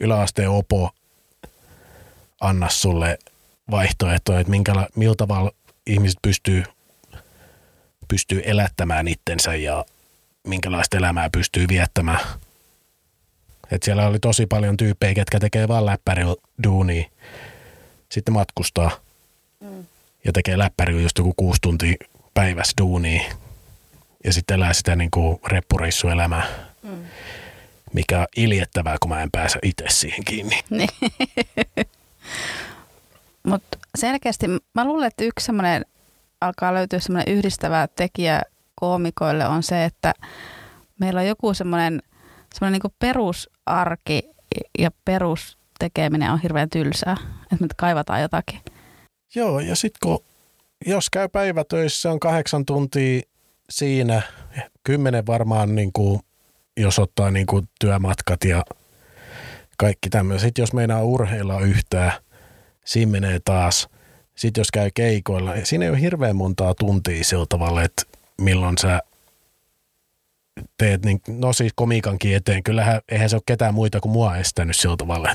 [0.00, 0.90] yläasteen opo
[2.40, 3.18] anna sulle
[3.70, 5.50] vaihtoehtoja, että minkäla, millä tavalla
[5.86, 6.64] ihmiset pystyy,
[8.08, 9.84] pystyy elättämään itsensä ja
[10.46, 12.20] minkälaista elämää pystyy viettämään.
[13.70, 17.04] Et siellä oli tosi paljon tyyppejä, ketkä tekee vaan läppärillä duunia.
[18.08, 18.90] Sitten matkustaa.
[19.60, 19.86] Mm
[20.24, 21.94] ja tekee läppäri just joku kuusi tuntia
[22.34, 23.22] päivässä duunia
[24.24, 26.46] ja sitten elää sitä niin kuin reppureissuelämää,
[26.82, 27.04] mm.
[27.92, 30.60] mikä on iljettävää, kun mä en pääse itse siihen kiinni.
[30.70, 30.88] Niin.
[33.42, 35.84] Mutta selkeästi mä luulen, että yksi semmoinen
[36.40, 38.42] alkaa löytyä semmoinen yhdistävä tekijä
[38.74, 40.14] koomikoille on se, että
[41.00, 42.02] meillä on joku semmoinen,
[42.54, 44.22] semmoinen niin perusarki
[44.78, 48.60] ja perustekeminen on hirveän tylsää, että me kaivataan jotakin.
[49.34, 50.24] Joo, ja sitten kun
[50.86, 53.22] jos käy päivätöissä, on kahdeksan tuntia
[53.72, 54.22] siinä
[54.84, 56.20] Kymmenen varmaan, niin kuin,
[56.76, 58.64] jos ottaa niin kuin työmatkat ja
[59.78, 60.58] kaikki tämmöiset.
[60.58, 62.12] Jos meinaa urheilla yhtään,
[62.84, 63.88] siinä menee taas.
[64.34, 68.02] Sitten jos käy keikoilla, siinä ei ole hirveän montaa tuntia sillä tavalla, että
[68.40, 69.00] milloin sä
[70.78, 72.62] teet, niin, no siis komiikankin eteen.
[72.62, 75.34] Kyllähän eihän se ole ketään muita kuin mua estänyt sillä tavalla.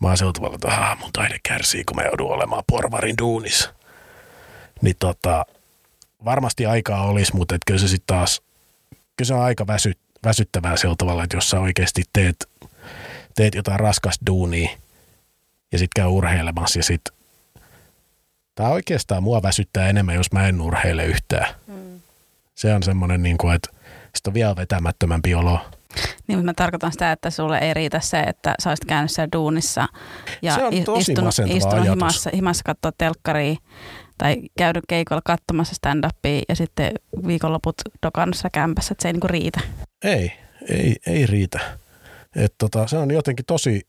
[0.00, 3.74] Mä oon sillä tavalla, että mun taide kärsii, kun mä joudun olemaan porvarin duunissa.
[4.82, 5.46] Niin tota,
[6.24, 8.42] varmasti aikaa olisi, mutta et kyllä se sitten taas,
[8.90, 9.92] kyllä se on aika väsy,
[10.24, 12.48] väsyttävää sillä tavalla, että jos sä oikeasti teet,
[13.34, 14.70] teet jotain raskasta duunia
[15.72, 17.16] ja sitten käy urheilemassa ja sitten
[18.56, 21.54] Tämä oikeastaan mua väsyttää enemmän, jos mä en urheile yhtään.
[21.66, 22.00] Mm.
[22.54, 23.68] Se on semmoinen, niin kuin, että
[24.14, 25.60] sitten on vielä vetämättömämpi olo.
[26.26, 29.28] Niin, mutta mä tarkoitan sitä, että sulle ei riitä se, että sä olisit käynyt siellä
[29.32, 29.88] duunissa
[30.42, 33.56] ja se on tosi istunut, istunut himassa, himassa katsoa telkkaria
[34.18, 36.92] tai käynyt keikoilla katsomassa stand-upia ja sitten
[37.26, 37.74] viikonloput
[38.06, 39.60] dokannassa kämpässä, että se ei niinku riitä.
[40.04, 40.32] Ei,
[40.68, 41.60] ei, ei riitä.
[42.36, 43.86] Et tota, se on jotenkin tosi,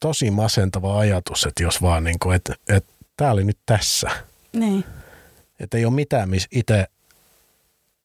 [0.00, 4.10] tosi masentava ajatus, että jos vaan niin kuin, että, että tämä oli nyt tässä.
[4.52, 4.84] Niin.
[5.60, 6.86] Että ei ole mitään, missä itse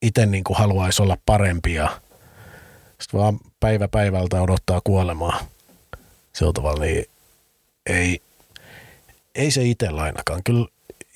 [0.03, 1.89] itse niin kuin haluaisi olla parempia.
[3.01, 5.45] Sitten vaan päivä päivältä odottaa kuolemaa.
[6.33, 7.05] Sillä tavalla niin
[7.85, 8.21] ei,
[9.35, 10.43] ei se itsellä ainakaan.
[10.43, 10.67] Kyllä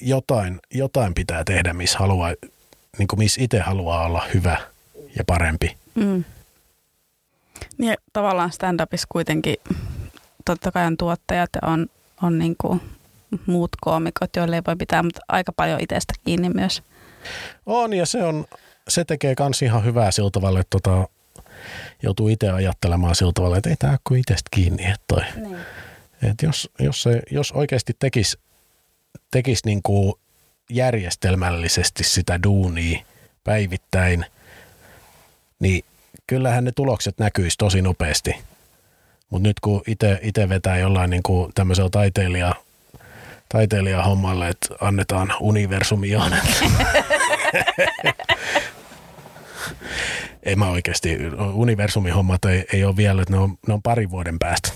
[0.01, 2.33] jotain, jotain pitää tehdä, missä, haluaa,
[2.97, 4.57] niin kuin missä itse haluaa olla hyvä
[5.17, 5.77] ja parempi.
[5.95, 6.23] Mm.
[7.77, 9.55] Niin tavallaan stand-upissa kuitenkin
[10.45, 11.87] totta kai on tuottajat ja on,
[12.23, 12.81] on niin kuin
[13.45, 16.83] muut koomikot, joille ei voi pitää, mutta aika paljon itsestä kiinni myös.
[17.65, 18.45] On ja se, on,
[18.87, 21.07] se tekee kans ihan hyvää sillä tavalla, että tota,
[22.03, 24.85] joutuu itse ajattelemaan sillä tavalla, että ei tämä ole itsestä kiinni.
[24.85, 25.23] Että toi.
[25.35, 25.57] Niin.
[26.23, 28.37] Et jos, jos, se, jos oikeasti tekisi
[29.31, 30.19] tekis niinku
[30.69, 32.99] järjestelmällisesti sitä duunia
[33.43, 34.25] päivittäin,
[35.59, 35.83] niin
[36.27, 38.35] kyllähän ne tulokset näkyisi tosi nopeasti.
[39.29, 39.83] Mutta nyt kun
[40.21, 42.55] itse vetää jollain niinku tämmöisellä taiteilija,
[43.49, 46.09] taiteilijahommalle, että annetaan universumi
[50.43, 51.17] ei mä oikeasti,
[51.53, 54.71] universumin hommat ei, ei ole vielä, että ne on, ne on parin vuoden päästä.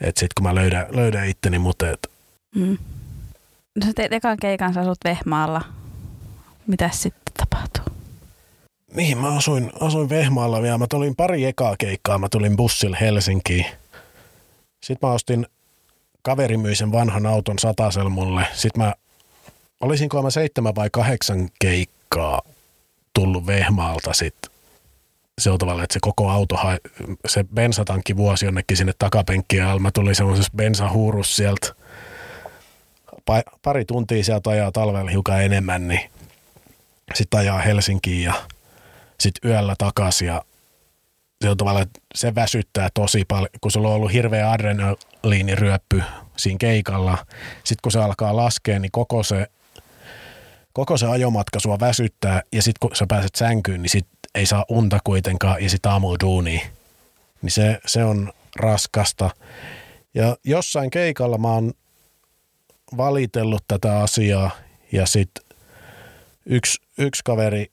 [0.00, 2.10] Että sit kun mä löydän, löydän itteni, mutta et...
[2.54, 2.78] Mm.
[3.76, 5.62] No sä teit ekan keikan, sä asut Vehmaalla.
[6.66, 7.84] Mitäs sitten tapahtuu?
[8.94, 10.78] Niin, mä asuin, asuin Vehmaalla vielä.
[10.78, 12.18] Mä tulin pari ekaa keikkaa.
[12.18, 13.66] Mä tulin bussilla Helsinkiin.
[14.84, 15.46] Sitten mä ostin,
[16.22, 18.46] kaveri myi sen vanhan auton satasel mulle.
[18.52, 18.94] Sitten mä,
[19.80, 22.42] olisinko mä seitsemän vai kahdeksan keikkaa
[23.14, 24.56] tullut Vehmaalta sitten
[25.40, 26.58] se on tavallaan, että se koko auto,
[27.26, 29.80] se bensatankki vuosi jonnekin sinne takapenkkiin alla.
[29.80, 31.74] Mä tulin semmoisessa bensahuurus sieltä.
[33.62, 36.10] Pari tuntia sieltä ajaa talvella hiukan enemmän, niin
[37.14, 38.34] sitten ajaa Helsinkiin ja
[39.20, 40.42] sitten yöllä takaisin ja
[41.42, 46.02] se on tavallaan, että se väsyttää tosi paljon, kun sulla on ollut hirveä adrenaliiniryöppy
[46.36, 47.18] siinä keikalla.
[47.64, 49.46] Sitten kun se alkaa laskea, niin koko se,
[50.72, 54.64] koko se ajomatka sua väsyttää ja sitten kun sä pääset sänkyyn, niin sit ei saa
[54.68, 56.60] unta kuitenkaan ja sitten aamulla duunia.
[57.42, 59.30] Niin se, se on raskasta.
[60.14, 61.72] Ja jossain keikalla mä oon
[62.96, 64.50] valitellut tätä asiaa
[64.92, 65.44] ja sitten
[66.46, 67.72] yksi, yksi kaveri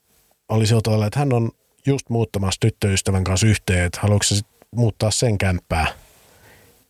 [0.50, 1.52] oli sillä tavalla, että hän on
[1.86, 4.46] just muuttamassa tyttöystävän kanssa yhteen, että haluatko sit
[4.76, 5.88] muuttaa sen kämppää.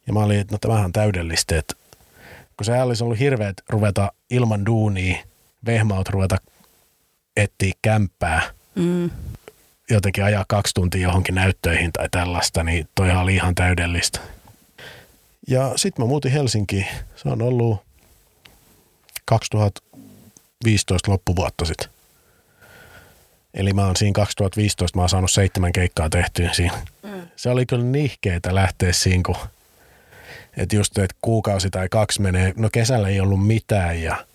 [0.08, 1.76] Ja mä olin, että no tämähän on täydellistä, että
[2.58, 5.18] kun se olisi ollut hirveet ruveta ilman duunia,
[5.66, 6.38] vehmaut ruveta
[7.38, 8.42] etsiä kämppää,
[8.76, 9.10] mm
[9.90, 14.20] jotenkin ajaa kaksi tuntia johonkin näyttöihin tai tällaista, niin toi oli ihan täydellistä.
[15.48, 16.88] Ja sitten mä muutin Helsinkiin.
[17.16, 17.82] Se on ollut
[19.26, 21.90] 2015 loppuvuotta sitten.
[23.54, 26.82] Eli mä oon siinä 2015, mä oon saanut seitsemän keikkaa tehtyä siinä.
[27.04, 27.22] Mm.
[27.36, 29.36] Se oli kyllä nihkeetä lähteä siinä, kun
[30.58, 34.26] että just, että kuukausi tai kaksi menee, no kesällä ei ollut mitään ja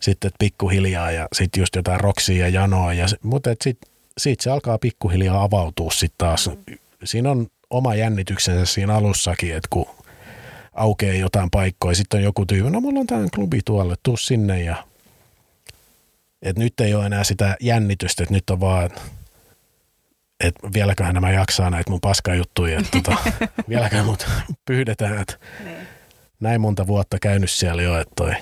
[0.00, 4.78] sitten pikkuhiljaa ja sitten just jotain roksia ja janoa, ja, mutta sitten siitä se alkaa
[4.78, 6.50] pikkuhiljaa avautua sitten taas.
[6.66, 6.78] Mm.
[7.04, 9.86] Siinä on oma jännityksensä siinä alussakin, että kun
[10.74, 14.62] aukeaa jotain paikkoja, sitten on joku tyyppi, no mulla on tämä klubi tuolle, tuu sinne
[14.62, 14.84] ja
[16.42, 18.84] että nyt ei ole enää sitä jännitystä, että nyt on vaan,
[20.40, 23.16] että vieläköhän nämä jaksaa näitä mun paskajuttuja, että tota,
[23.68, 24.26] vieläköhän mut
[24.64, 25.88] pyydetään, että niin.
[26.40, 28.32] näin monta vuotta käynyt siellä jo, että toi,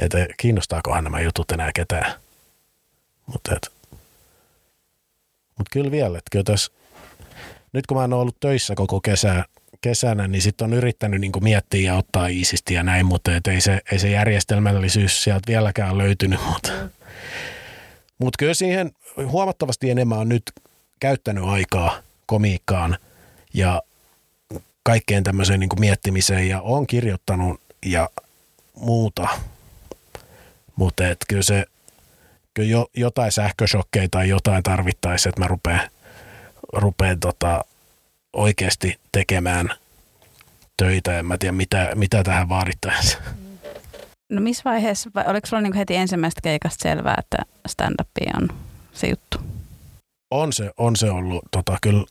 [0.00, 2.12] että kiinnostaakohan nämä jutut enää ketään.
[3.26, 3.56] Mutta
[5.58, 6.72] mutta kyllä vielä, että kyllä tässä,
[7.72, 9.44] nyt kun mä oon ollut töissä koko kesä,
[9.80, 13.60] kesänä, niin sitten on yrittänyt niin miettiä ja ottaa iisisti ja näin, mutta et ei,
[13.60, 16.90] se, ei se järjestelmällisyys sieltä vieläkään löytynyt, mutta, mm.
[18.18, 18.92] Mutta kyllä siihen
[19.26, 20.42] huomattavasti enemmän on nyt
[21.00, 22.98] käyttänyt aikaa komiikkaan
[23.54, 23.82] ja
[24.82, 28.10] kaikkeen tämmöiseen niin miettimiseen ja on kirjoittanut ja
[28.74, 29.28] muuta.
[30.76, 31.64] Mutta kyllä se
[32.54, 35.90] kyllä jo, jotain sähköshokkeja tai jotain tarvittaisiin, että mä rupean,
[36.72, 37.64] rupean tota,
[38.32, 39.70] oikeasti tekemään
[40.76, 41.18] töitä.
[41.18, 43.22] En mä tiedä, mitä, mitä tähän vaadittaisiin.
[44.30, 47.36] No missä vaiheessa, vai oliko sulla niin heti ensimmäistä keikasta selvää, että
[47.68, 48.48] stand-up on
[48.92, 49.38] se juttu?
[50.30, 51.44] On se, on se ollut.
[51.50, 52.04] Tota, kyllä,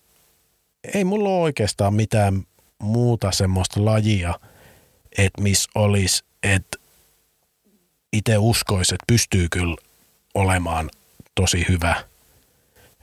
[0.93, 2.43] ei mulla ole oikeastaan mitään
[2.79, 4.33] muuta semmoista lajia,
[5.17, 6.77] että missä olisi, että
[8.13, 9.75] itse uskoisi, että pystyy kyllä
[10.33, 10.89] olemaan
[11.35, 12.03] tosi hyvä.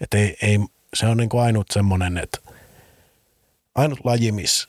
[0.00, 0.58] Että ei, ei,
[0.94, 2.38] se on niin kuin ainut semmoinen, että
[3.74, 4.68] ainut laji, missä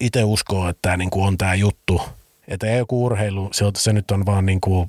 [0.00, 2.02] itse uskoo, että tämä niin kuin on tämä juttu.
[2.48, 4.88] Että ei joku urheilu, se, se nyt on vaan niin kuin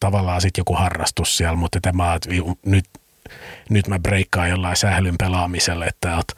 [0.00, 2.28] tavallaan sitten joku harrastus siellä, mutta että mä, että
[2.66, 2.84] nyt,
[3.70, 6.34] nyt mä breikkaan jollain sählyn pelaamiselle, että täältä,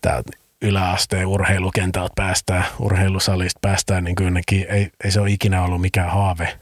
[0.00, 0.32] täältä
[0.62, 6.58] yläasteen urheilukentältä päästään, urheilusalista päästään, niin kyllä ei, ei se ole ikinä ollut mikään haave.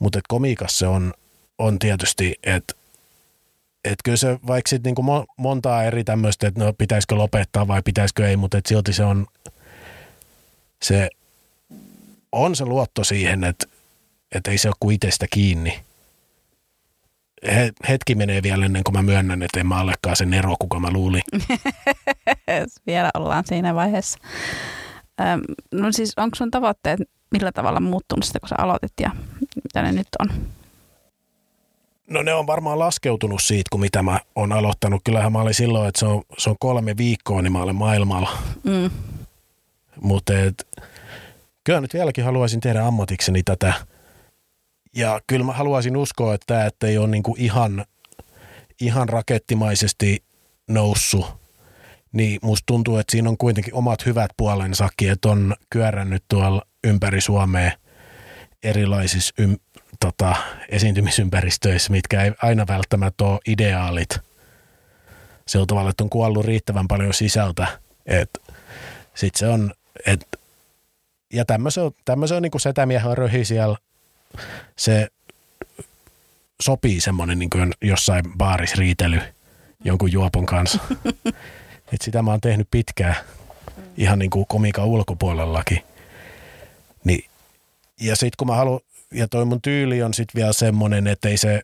[0.00, 1.14] Mutta komiikassa se on,
[1.58, 2.74] on tietysti, että
[3.84, 8.28] et kyllä se vaikka sitten niinku montaa eri tämmöistä, että no pitäisikö lopettaa vai pitäisikö
[8.28, 9.26] ei, mutta silti se on
[10.82, 11.10] se,
[12.32, 13.66] on se luotto siihen, että
[14.32, 15.80] et ei se ole kuin itsestä kiinni.
[17.88, 20.90] Hetki menee vielä ennen kuin mä myönnän, että en mä allekaan sen ero, kuka mä
[20.90, 21.22] luulin.
[22.86, 24.18] vielä ollaan siinä vaiheessa.
[25.20, 25.40] Öm,
[25.72, 27.00] no siis onko sun tavoitteet
[27.30, 29.10] millä tavalla muuttunut sitten, kun sä aloitit ja
[29.64, 30.28] mitä ne nyt on?
[32.10, 35.00] No ne on varmaan laskeutunut siitä, kun mitä mä oon aloittanut.
[35.04, 38.38] Kyllähän mä olin silloin, että se on, se on kolme viikkoa, niin mä olen maailmalla.
[38.64, 38.90] Mm.
[40.00, 40.32] Mutta
[41.64, 43.74] kyllä nyt vieläkin haluaisin tehdä ammatikseni tätä.
[44.96, 47.84] Ja kyllä mä haluaisin uskoa, että tämä että ei ole niinku ihan,
[48.80, 50.22] ihan rakettimaisesti
[50.68, 51.26] noussut.
[52.12, 57.20] Niin musta tuntuu, että siinä on kuitenkin omat hyvät puolensakin, että on kyörännyt tuolla ympäri
[57.20, 57.72] Suomea
[58.62, 59.56] erilaisissa ym,
[60.00, 60.36] tota,
[60.68, 64.18] esiintymisympäristöissä, mitkä ei aina välttämättä ole ideaalit.
[65.46, 67.66] Sillä tavalla, että on kuollut riittävän paljon sisältä,
[68.06, 68.40] että
[69.14, 69.74] sit se on,
[70.06, 70.26] et,
[71.32, 73.76] ja tämmöisen, tämmöisen on niin setämiehen röhi siellä,
[74.76, 75.08] se
[76.62, 79.20] sopii semmoinen niin kuin jossain baaris riitely
[79.84, 80.78] jonkun juopon kanssa.
[81.92, 83.16] Et sitä mä oon tehnyt pitkään,
[83.96, 85.82] ihan niin kuin komiikan ulkopuolellakin.
[87.04, 87.24] Niin,
[88.00, 88.80] ja sitten kun mä haluan,
[89.14, 91.62] ja toi mun tyyli on sitten vielä semmoinen, että ei se,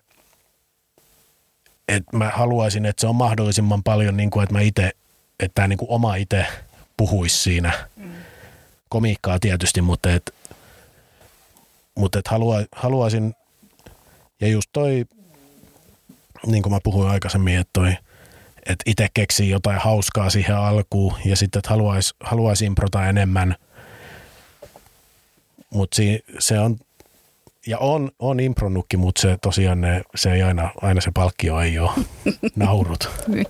[1.88, 4.90] että mä haluaisin, että se on mahdollisimman paljon niin kuin, että mä itse,
[5.40, 6.47] että tämä niin kuin oma itse
[6.97, 7.88] puhuisi siinä.
[7.97, 8.12] Mm.
[8.88, 10.34] Komiikkaa tietysti, mutta et,
[11.94, 13.34] mutta et halua, haluaisin,
[14.40, 15.05] ja just toi,
[16.47, 17.97] niin kuin mä puhuin aikaisemmin, että toi,
[18.66, 23.57] että itse keksii jotain hauskaa siihen alkuun ja sitten, että haluaisi haluais improta enemmän.
[25.70, 25.97] Mutta
[26.38, 26.78] se on
[27.67, 31.79] ja on, on impronukki, mutta se tosiaan ne, se ei aina, aina se palkkio ei
[31.79, 31.91] ole
[32.57, 33.11] naurut.
[33.29, 33.47] Niin.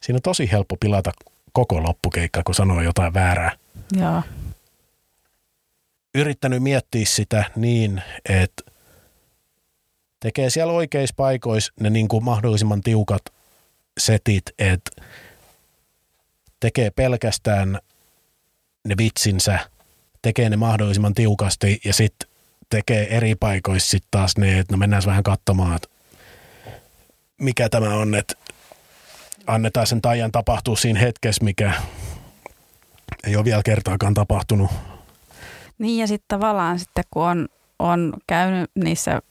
[0.00, 1.12] Siinä on tosi helppo pilata
[1.52, 3.52] koko loppukeikka, kun sanoo jotain väärää.
[4.00, 4.22] Joo.
[6.14, 8.62] Yrittänyt miettiä sitä niin, että
[10.20, 13.22] tekee siellä oikeissa paikoissa ne niin kuin mahdollisimman tiukat
[14.00, 14.90] setit, että
[16.60, 17.78] tekee pelkästään
[18.84, 19.58] ne vitsinsä,
[20.22, 22.35] tekee ne mahdollisimman tiukasti ja sitten
[22.70, 25.88] tekee eri paikoissa sitten taas ne, että no mennään vähän katsomaan, että
[27.40, 28.34] mikä tämä on, että
[29.46, 31.72] annetaan sen taian tapahtua siinä hetkessä, mikä
[33.24, 34.70] ei ole vielä kertaakaan tapahtunut.
[35.78, 37.48] Niin ja sitten tavallaan sitten kun on,
[37.78, 39.22] on käynyt niissä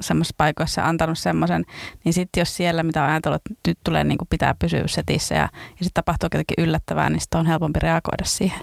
[0.00, 1.64] semmoisissa paikoissa antanut semmoisen,
[2.04, 5.34] niin sitten jos siellä mitä on ajatellut, että nyt tulee niin kuin pitää pysyä setissä
[5.34, 8.60] ja, ja sitten tapahtuu jotenkin yllättävää, niin sitten on helpompi reagoida siihen.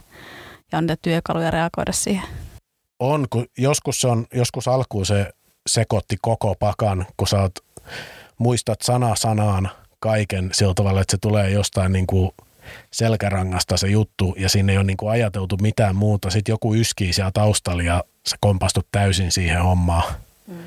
[0.72, 2.28] Ja on niitä työkaluja reagoida siihen.
[3.02, 5.30] On, kun joskus, se on, joskus alkuun se
[5.68, 7.60] sekoitti koko pakan, kun sä oot,
[8.38, 12.32] muistat sana sanaan kaiken sillä tavalla, että se tulee jostain niin kuin
[12.92, 16.30] selkärangasta se juttu ja sinne ei ole niin kuin ajateltu mitään muuta.
[16.30, 20.14] Sitten joku yskii siellä taustalla ja sä kompastut täysin siihen hommaan.
[20.48, 20.58] Mm.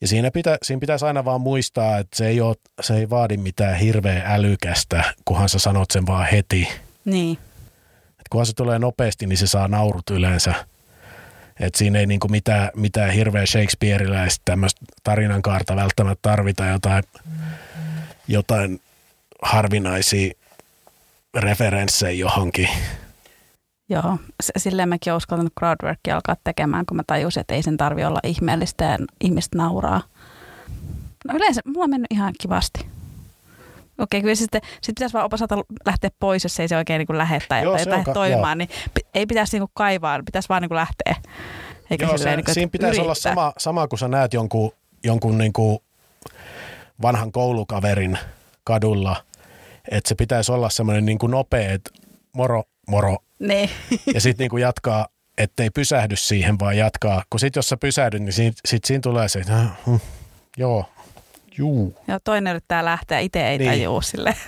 [0.00, 3.36] Ja siinä, pitä, siinä pitäisi aina vaan muistaa, että se ei, ole, se ei vaadi
[3.36, 6.68] mitään hirveän älykästä, kunhan sä sanot sen vaan heti.
[7.04, 7.38] Niin.
[8.10, 10.54] Et kunhan se tulee nopeasti, niin se saa naurut yleensä.
[11.60, 17.04] Et siinä ei niinku mitään, mitään hirveä Shakespeareläistä tämmöistä tarinankaarta välttämättä tarvita jotain,
[18.28, 18.80] jotain
[19.42, 20.32] harvinaisia
[21.34, 22.68] referenssejä johonkin.
[23.88, 24.18] Joo,
[24.56, 28.20] silleen mäkin olen uskaltanut crowdworkia alkaa tekemään, kun mä tajusin, että ei sen tarvi olla
[28.24, 30.02] ihmeellistä ja ihmiset nauraa.
[31.28, 32.86] No yleensä mulla on mennyt ihan kivasti.
[33.98, 37.38] Okei, kyllä sitten sit pitäisi vaan osata lähteä pois, jos ei se oikein niin lähde
[37.48, 41.16] tai Joo, lähde ka- toimimaan, niin pi- ei pitäisi niin kaivaa, pitäisi vaan niin lähteä.
[41.90, 43.32] Eikä Joo, se, niin kuin, siinä pitäisi olla yrittää.
[43.32, 44.72] sama, sama, kun sä näet jonkun,
[45.04, 45.78] jonkun niin kuin
[47.02, 48.18] vanhan koulukaverin
[48.64, 49.16] kadulla,
[49.90, 51.90] että se pitäisi olla semmoinen niin nopea, että
[52.32, 53.70] moro, moro, Niin.
[54.14, 55.06] ja sitten niin jatkaa,
[55.38, 57.22] ettei pysähdy siihen, vaan jatkaa.
[57.30, 59.94] Kun sitten jos sä pysähdyt, niin sit, sit siinä tulee se, että äh, hm,
[60.56, 60.84] joo,
[61.58, 61.96] juu.
[62.08, 63.70] Joo, toinen yrittää lähteä, itse ei Niin.
[63.70, 64.34] tajuu sille.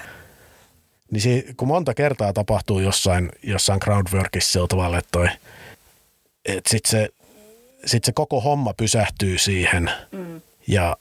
[1.11, 5.29] Niin si, kun monta kertaa tapahtuu jossain, jossain crowdworkissa sillä tavalla, että toi,
[6.45, 7.09] et sit se,
[7.87, 10.41] sit se koko homma pysähtyy siihen mm.
[10.67, 10.97] ja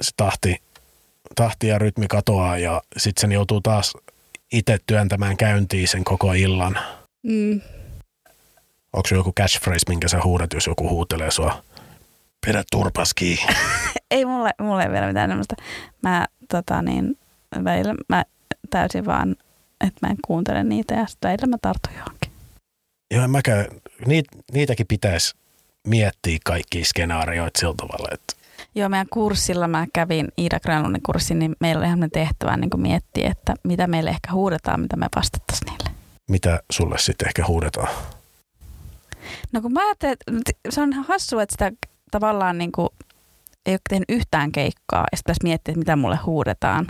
[0.00, 0.56] se tahti,
[1.34, 3.92] tahti ja rytmi katoaa ja sitten sen joutuu taas
[4.52, 6.78] itse työntämään käyntiin sen koko illan.
[7.22, 7.60] Mm.
[8.92, 11.62] Onko se joku catchphrase, minkä sä huudat, jos joku huutelee sua?
[12.46, 13.54] Pidä turpas kiinni.
[14.10, 15.56] Ei mulle, mulle ei vielä mitään tämmöistä.
[16.02, 17.18] Mä, tota niin,
[17.64, 18.24] välillä mä
[18.70, 19.36] täysin vaan,
[19.80, 22.32] että mä en kuuntele niitä ja sitten välillä mä tartun johonkin.
[23.14, 23.66] Joo, en mäkään,
[24.06, 25.34] niit, niitäkin pitäisi
[25.86, 28.34] miettiä kaikkia skenaarioita sillä tavalla, että
[28.74, 32.80] Joo, meidän kurssilla mä kävin Iida Granlundin kurssin, niin meillä oli ihan tehtävä niin kuin
[32.80, 35.90] miettiä, että mitä meille ehkä huudetaan, mitä me vastattaisiin niille.
[36.30, 37.88] mitä sulle sitten ehkä huudetaan.
[39.52, 42.88] No kun mä ajattelin, että se on ihan hassua, että sitä tavallaan niin kuin
[43.66, 46.86] ei ole tehnyt yhtään keikkaa ja sitten miettiä, että mitä mulle huudetaan.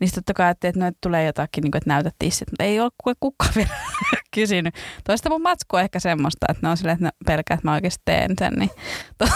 [0.00, 2.50] Niin sitten totta kai ajattelin, että no, että tulee jotakin, niin kuin, että näytät tissit,
[2.50, 2.90] mutta ei ole
[3.20, 3.70] kukaan vielä
[4.34, 4.74] kysynyt.
[5.04, 7.74] Toista mun matsku on ehkä semmoista, että ne on silleen, että ne pelkää, että mä
[7.74, 8.52] oikeasti teen sen.
[8.52, 8.70] Niin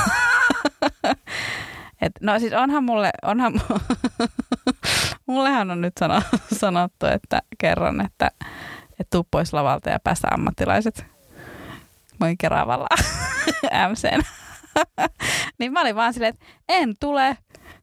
[2.01, 3.81] Et, no siis onhan mulle, onhan mu-
[5.27, 6.23] mullehan on nyt sano,
[6.59, 8.31] sanottu, että kerron, että,
[8.91, 11.07] että tuu pois lavalta ja päästä ammattilaiset.
[12.21, 12.87] Mä olin Keravalla
[13.91, 14.23] MCn.
[15.59, 17.37] niin mä olin vaan silleen, että en tule,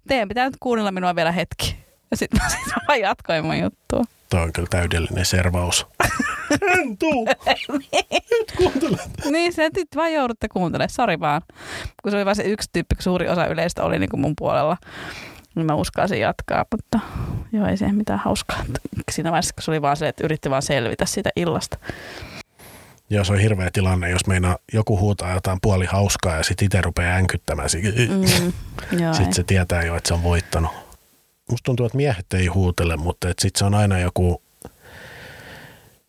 [0.07, 1.77] teidän pitää nyt kuunnella minua vielä hetki.
[2.11, 4.03] Ja sitten mä, sit vaan jatkoin mun juttua.
[4.29, 5.87] Tuo on kyllä täydellinen servaus.
[6.77, 7.27] en tuu.
[7.45, 8.97] Et kuuntele.
[9.31, 11.41] Niin, se nyt vaan joudutte kuuntelemaan, sori vaan.
[12.03, 14.33] Kun se oli vain se yksi tyyppi, kun suuri osa yleistä oli niin kuin mun
[14.37, 14.77] puolella,
[15.55, 16.99] niin mä uskalsin jatkaa, mutta
[17.51, 18.65] joo, ei siihen mitään hauskaa.
[19.11, 21.77] Siinä vaiheessa, kun se oli vaan se, että yritti vaan selvitä siitä illasta.
[23.13, 26.81] Joo, se on hirveä tilanne, jos meinaa joku huutaa jotain puoli hauskaa ja sitten itse
[26.81, 27.69] rupeaa änkyttämään.
[28.09, 30.71] Mm, Sitten se tietää jo, että se on voittanut.
[31.51, 34.41] Musta tuntuu, että miehet ei huutele, mutta sitten se on aina joku,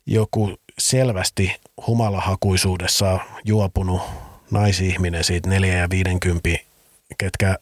[0.05, 1.55] joku selvästi
[1.87, 4.01] humalahakuisuudessa juopunut
[4.51, 6.65] naisihminen siitä neljä ja viidenkympi,
[7.17, 7.57] ketkä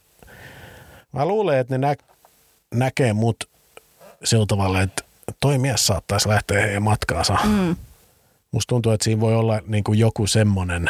[1.11, 1.95] mä luulen, että ne nä-
[2.73, 3.49] näkee mut
[4.23, 5.03] sillä tavalla, että
[5.39, 7.37] toi mies saattaisi lähteä heidän matkaansa.
[7.43, 7.75] Mm,
[8.53, 10.89] Musta tuntuu, että siinä voi olla niin kuin joku semmoinen,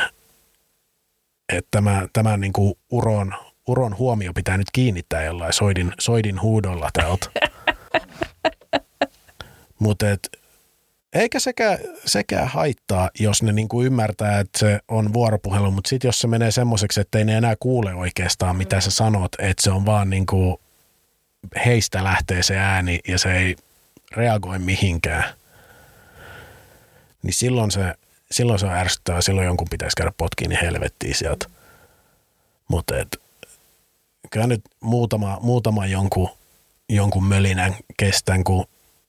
[1.49, 3.34] että tämä, tämä niin kuin uron,
[3.68, 7.30] uron huomio pitää nyt kiinnittää jollain soidin, soidin huudolla täältä.
[9.80, 10.05] Mutta
[11.14, 16.07] eikä sekä, sekä haittaa, jos ne niin kuin ymmärtää, että se on vuoropuhelu, mutta sitten
[16.07, 19.72] jos se menee semmoiseksi, että ei ne enää kuule oikeastaan, mitä sä sanot, että se
[19.72, 20.57] on vaan niin kuin
[21.66, 23.55] heistä lähtee se ääni ja se ei
[24.11, 25.24] reagoi mihinkään,
[27.24, 27.93] niin silloin se,
[28.32, 31.45] silloin se on ärsyttävää, silloin jonkun pitäisi käydä potkiin niin helvettiin sieltä.
[32.67, 33.21] Mutta et,
[34.32, 36.30] kyllä nyt muutama, muutama jonkun,
[36.89, 38.65] jonkun mölinän kestän, kun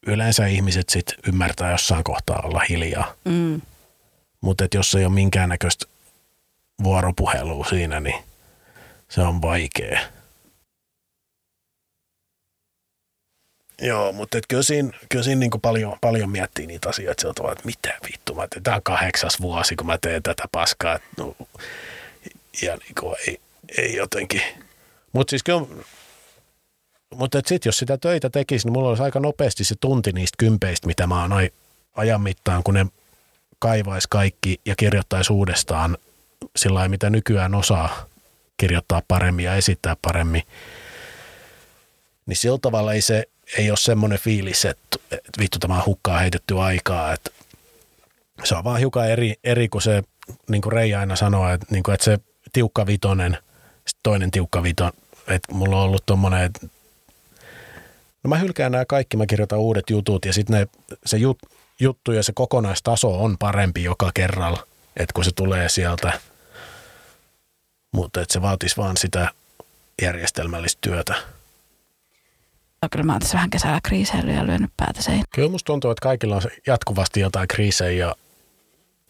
[0.07, 3.15] yleensä ihmiset sit ymmärtää jossain kohtaa olla hiljaa.
[3.25, 3.61] mm.
[4.41, 5.87] Mutta jos ei ole minkäännäköistä
[6.83, 8.25] vuoropuhelua siinä, niin
[9.09, 10.01] se on vaikea.
[13.83, 17.53] Joo, mutta et kyllä siinä, kyllä siinä niinku paljon, paljon miettii niitä asioita sillä tavalla,
[17.53, 20.95] että mitä vittu, mä teen, tämä on kahdeksas vuosi, kun mä teen tätä paskaa.
[20.95, 21.37] Et No,
[22.63, 23.41] ja niinku ei,
[23.79, 24.43] ei jotenkin.
[25.13, 25.67] Mutta siis kyllä,
[27.15, 30.87] mutta sitten jos sitä töitä tekisi, niin mulla olisi aika nopeasti se tunti niistä kympeistä,
[30.87, 31.33] mitä mä oon
[31.97, 32.87] ajan mittaan, kun ne
[33.59, 35.99] kaivaisi kaikki ja kirjoittaisi uudestaan
[36.57, 38.07] sillä lailla, mitä nykyään osaa
[38.57, 40.43] kirjoittaa paremmin ja esittää paremmin.
[42.27, 43.25] Niin sillä tavalla ei se
[43.59, 47.13] ei ole semmoinen fiilis, että, että vittu tämä hukkaa heitetty aikaa.
[47.13, 47.31] Että
[48.45, 50.03] se on vaan hiukan eri, eri kuin se,
[50.49, 52.19] niin kuin Reija aina sanoo, että, niin kuin, että se
[52.53, 53.39] tiukka vitonen,
[54.03, 54.93] toinen tiukka viton,
[55.29, 56.67] että mulla on ollut tommonen, että
[58.23, 60.69] no mä hylkään nämä kaikki, mä kirjoitan uudet jutut ja sitten
[61.07, 61.39] se jut,
[61.81, 64.67] juttu ja se kokonaistaso on parempi joka kerralla,
[64.97, 66.21] että kun se tulee sieltä,
[67.93, 69.29] mutta että se vaatisi vaan sitä
[70.03, 71.34] järjestelmällistä työtä.
[72.85, 75.25] No, kyllä mä oon tässä vähän kesällä kriiseillyt ja lyönyt päätä seinään.
[75.35, 78.15] Kyllä musta tuntuu, että kaikilla on se jatkuvasti jotain kriisejä ja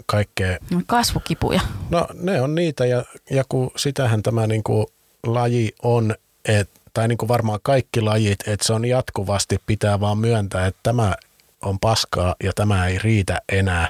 [0.07, 0.59] kaikkea.
[0.87, 1.61] Kasvukipuja.
[1.91, 4.87] No ne on niitä ja, ja kun sitähän tämä niin kuin
[5.27, 6.15] laji on,
[6.45, 10.81] et, tai niin kuin varmaan kaikki lajit, että se on jatkuvasti pitää vaan myöntää, että
[10.83, 11.15] tämä
[11.63, 13.89] on paskaa ja tämä ei riitä enää.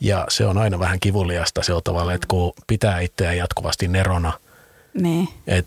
[0.00, 4.32] Ja se on aina vähän kivuliasta sillä tavalla, että kun pitää itseään jatkuvasti nerona.
[4.94, 5.28] Niin.
[5.46, 5.66] Et,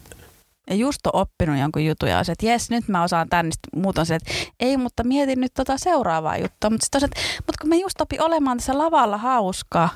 [0.72, 3.82] Ja just on oppinut jonkun jutun ja se, että jes, nyt mä osaan tän, niin
[3.82, 6.70] muut on se, että ei, mutta mietin nyt tota seuraavaa juttua.
[6.70, 9.90] Mutta sitten että mutta kun mä just opin olemaan tässä lavalla hauskaa,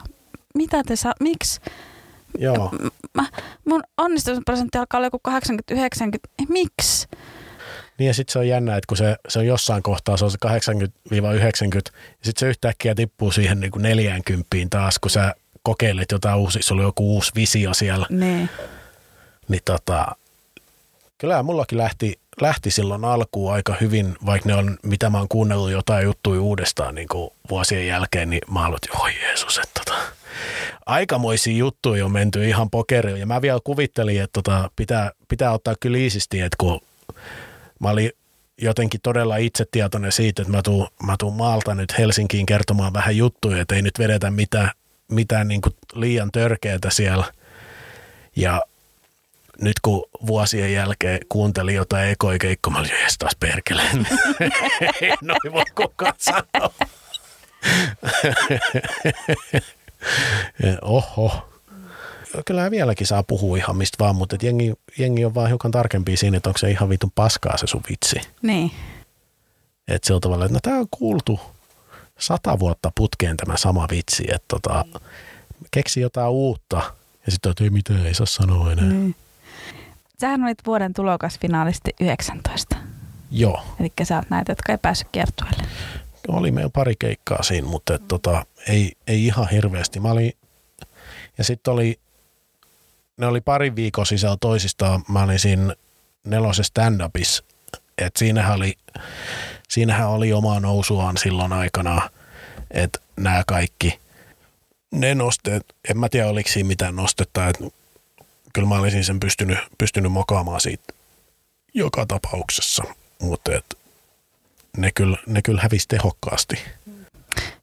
[0.55, 1.59] mitä te saa, miksi?
[2.37, 2.71] joo,
[3.13, 3.25] Mä,
[3.65, 5.31] mun onnistumisprosentti alkaa olla joku 80-90,
[6.39, 7.07] Eh, miksi?
[7.97, 10.31] niin ja sitten se on jännä, että kun se, se on jossain kohtaa, se on
[10.31, 10.49] se 80-90,
[11.11, 11.81] ja
[12.21, 16.81] sitten se yhtäkkiä tippuu siihen niin kuin 40 taas, kun sä kokeilet jotain uusia, sulla
[16.81, 18.05] on joku uusi visio siellä.
[18.09, 18.49] Niin.
[19.47, 20.15] niin tota,
[21.17, 25.71] kyllä mullakin lähti, lähti silloin alkuun aika hyvin, vaikka ne on, mitä mä oon kuunnellut
[25.71, 29.97] jotain juttuja uudestaan niin kuin vuosien jälkeen, niin mä aloitin, oi Jeesus, että tota,
[30.85, 33.19] aikamoisia juttuja on menty ihan pokeriin.
[33.19, 36.81] Ja mä vielä kuvittelin, että tota, pitää, pitää ottaa kyllä iisisti, että kun
[37.79, 38.11] mä olin
[38.61, 43.61] jotenkin todella itsetietoinen siitä, että mä tuun, mä tuun maalta nyt Helsinkiin kertomaan vähän juttuja,
[43.61, 44.71] että ei nyt vedetä mitään,
[45.07, 47.25] mitään niin kuin liian törkeätä siellä.
[48.35, 48.61] Ja
[49.61, 53.81] nyt kun vuosien jälkeen kuuntelin jotain ekoikeikkoa, mä olin, jes taas perkele.
[55.01, 56.71] ei noin voi kukaan sanoa.
[60.81, 61.49] Oho.
[62.45, 66.17] Kyllähän vieläkin saa puhua ihan mistä vaan, mutta et jengi, jengi on vaan hiukan tarkempi
[66.17, 68.21] siinä, että onko se ihan vitun paskaa se sun vitsi.
[68.41, 68.71] Niin.
[69.87, 71.39] Että sillä tavalla, että no tämä on kuultu
[72.19, 74.85] sata vuotta putkeen tämä sama vitsi, että tota,
[75.71, 76.77] keksi jotain uutta.
[77.25, 78.85] Ja sitten että ei mitään, ei saa sanoa enää.
[78.85, 79.15] Niin.
[80.21, 82.75] Sähän olit vuoden tulokasfinaalisti 19.
[83.31, 85.63] Joo, Eli sä oot näitä, jotka ei päässyt kiertueelle.
[86.27, 89.99] oli meillä pari keikkaa siinä, mutta et, tota, ei, ei ihan hirveästi.
[89.99, 90.33] Mä olin,
[91.37, 91.99] ja sitten oli,
[93.17, 95.75] ne oli pari viikon sisällä toisistaan, mä olin siinä
[96.23, 97.43] nelosessa stand-upissa,
[97.97, 98.73] että siinähän oli,
[99.69, 102.09] siinähän oli omaa nousuaan silloin aikana,
[102.71, 103.99] että nämä kaikki,
[104.91, 107.63] ne nosteet, en mä tiedä oliko siinä mitään nostetta, että
[108.55, 110.93] kyllä mä olisin sen pystynyt, pystynyt mokaamaan siitä
[111.73, 112.83] joka tapauksessa,
[113.21, 113.77] mutta et,
[114.77, 116.55] ne, kyllä, ne kyllä hävisi tehokkaasti.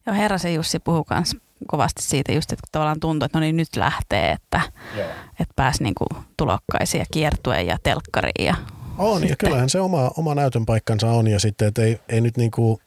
[0.06, 1.36] Joo, Herrasen Jussi puhuu myös
[1.66, 4.60] kovasti siitä just, että tavallaan tuntuu, että no niin nyt lähtee, että,
[5.30, 8.46] että pääsi niinku tulokkaisiin ja kiertueen ja telkkariin.
[8.46, 8.54] Ja
[8.98, 12.20] On, ja sitten- kyllähän se oma, oma näytön paikkansa on, ja sitten, että ei, ei
[12.20, 12.80] nyt niinku,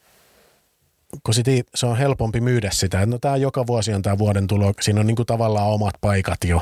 [1.24, 4.18] kun sit ei, se on helpompi myydä sitä, että no tämä joka vuosi on tämä
[4.18, 6.62] vuoden tulo, siinä on niinku tavallaan omat paikat jo,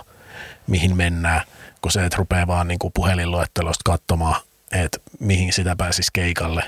[0.67, 1.41] mihin mennään,
[1.81, 4.41] kun se, että rupeaa vaan niinku puhelinluettelosta katsomaan,
[4.71, 6.63] että mihin sitä pääsisi keikalle.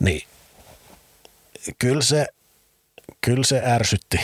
[0.00, 0.26] Niin
[1.78, 2.26] kyllä se,
[3.20, 4.20] kyllä se ärsytti.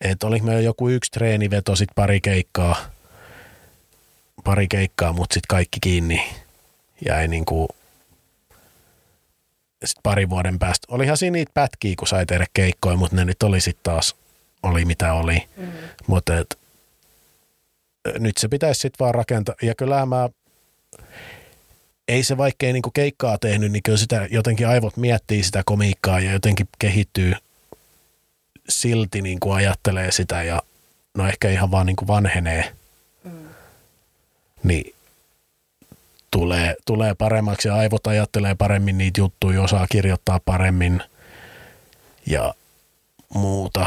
[0.00, 2.76] Että oli meillä joku yksi treeniveto, sit pari keikkaa,
[4.44, 6.32] pari keikkaa, mutta sitten kaikki kiinni
[7.06, 7.68] jäi niinku
[9.84, 10.86] sitten pari vuoden päästä.
[10.90, 14.16] Olihan siinä niitä pätkiä, kun sai tehdä keikkoja, mutta ne nyt oli sitten taas,
[14.62, 15.48] oli mitä oli.
[15.56, 15.72] Mm.
[16.06, 16.58] Mutta et,
[18.18, 19.54] nyt se pitäisi sitten vaan rakentaa.
[19.62, 20.28] Ja kyllä mä,
[22.08, 26.32] ei se vaikkei niinku keikkaa tehnyt, niin kyllä sitä jotenkin aivot miettii sitä komiikkaa ja
[26.32, 27.32] jotenkin kehittyy
[28.68, 30.62] silti niin kuin ajattelee sitä ja
[31.14, 32.72] no ehkä ihan vaan niin kuin vanhenee.
[33.24, 33.48] Mm.
[34.62, 34.94] Niin
[36.30, 41.02] tulee, tulee paremmaksi ja aivot ajattelee paremmin niitä juttuja, osaa kirjoittaa paremmin
[42.26, 42.54] ja
[43.34, 43.86] muuta.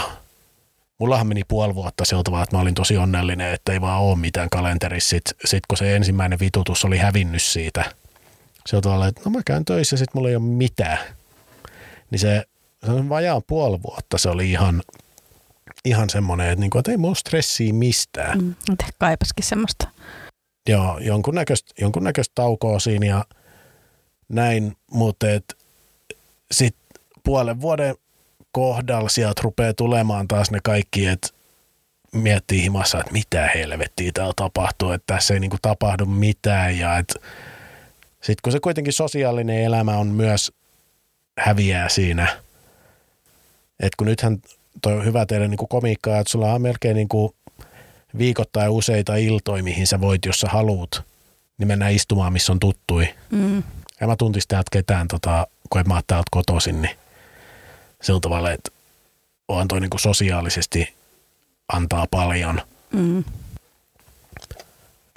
[1.04, 4.18] Mullahan meni puoli vuotta siltä vaan, että mä olin tosi onnellinen, että ei vaan ole
[4.18, 5.10] mitään kalenterissa.
[5.10, 7.96] Sitten sit kun se ensimmäinen vitutus oli hävinnyt siitä,
[8.66, 10.98] siltä tavalla, että no mä käyn töissä, sitten mulla ei ole mitään.
[12.12, 12.44] Niin se,
[12.86, 14.84] se on vajaan puoli vuotta, se oli ihan,
[15.86, 18.38] ihan semmoinen, että, niinku, että ei mulla stressiä mistään.
[18.38, 19.88] mm, ehkä kaipaskin semmoista.
[20.70, 23.26] Joo, jonkunnäköistä, jonkunnäköistä taukoa siinä ja
[24.30, 25.26] näin, mutta
[26.52, 26.84] sitten
[27.24, 27.96] puolen vuoden
[28.54, 31.28] kohdalla sieltä rupeaa tulemaan taas ne kaikki, että
[32.12, 37.14] miettii himassa, että mitä helvettiä täällä tapahtuu, että tässä ei niinku tapahdu mitään ja että
[38.14, 40.52] sitten kun se kuitenkin sosiaalinen elämä on myös
[41.40, 42.28] häviää siinä,
[43.80, 44.38] että kun nythän
[44.82, 47.36] toi on hyvä tehdä niinku komiikkaa, että sulla on melkein niinku
[48.18, 51.04] viikoittain useita iltoja, mihin sä voit, jos sä haluut,
[51.58, 53.08] niin mennä istumaan, missä on tuttui.
[53.32, 53.64] Mm.
[54.02, 56.98] En mä tuntisi täältä ketään, tota, kun en mä oon täältä kotoisin, niin
[58.04, 58.72] sillä tavalla, että
[59.48, 60.94] on toi niinku sosiaalisesti
[61.74, 62.62] antaa paljon.
[62.92, 63.24] Mm.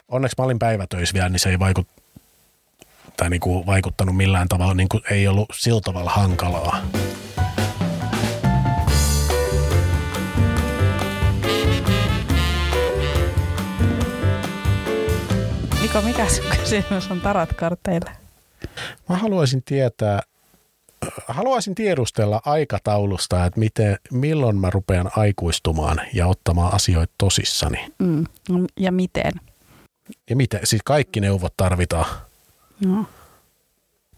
[0.09, 1.89] Onneksi mä olin päivätöissä vielä, niin se ei vaikut,
[3.16, 6.82] tai niinku vaikuttanut millään tavalla, niin kuin ei ollut sillä tavalla hankalaa.
[15.82, 18.11] Mikä mikä sun kysymys on tarat tarotkarteille?
[19.09, 20.22] Mä haluaisin tietää,
[21.28, 27.92] haluaisin tiedustella aikataulusta, että miten, milloin mä rupean aikuistumaan ja ottamaan asioita tosissani.
[27.99, 28.24] Mm.
[28.49, 29.32] no, Ja miten?
[30.30, 32.07] Ja miten, siis kaikki neuvot tarvitaan.
[32.84, 32.97] No.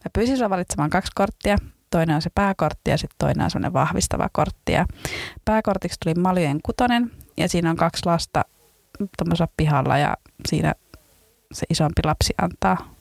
[0.05, 1.59] Mä pyysin sua valitsemaan kaksi korttia.
[1.91, 4.73] Toinen on se pääkortti ja sitten toinen on semmoinen vahvistava kortti.
[4.73, 4.87] Ja
[5.45, 8.45] pääkortiksi tuli Maljojen kutonen ja siinä on kaksi lasta
[9.19, 10.17] tuommoisella pihalla ja
[10.49, 10.75] siinä
[11.53, 12.95] se isompi lapsi antaa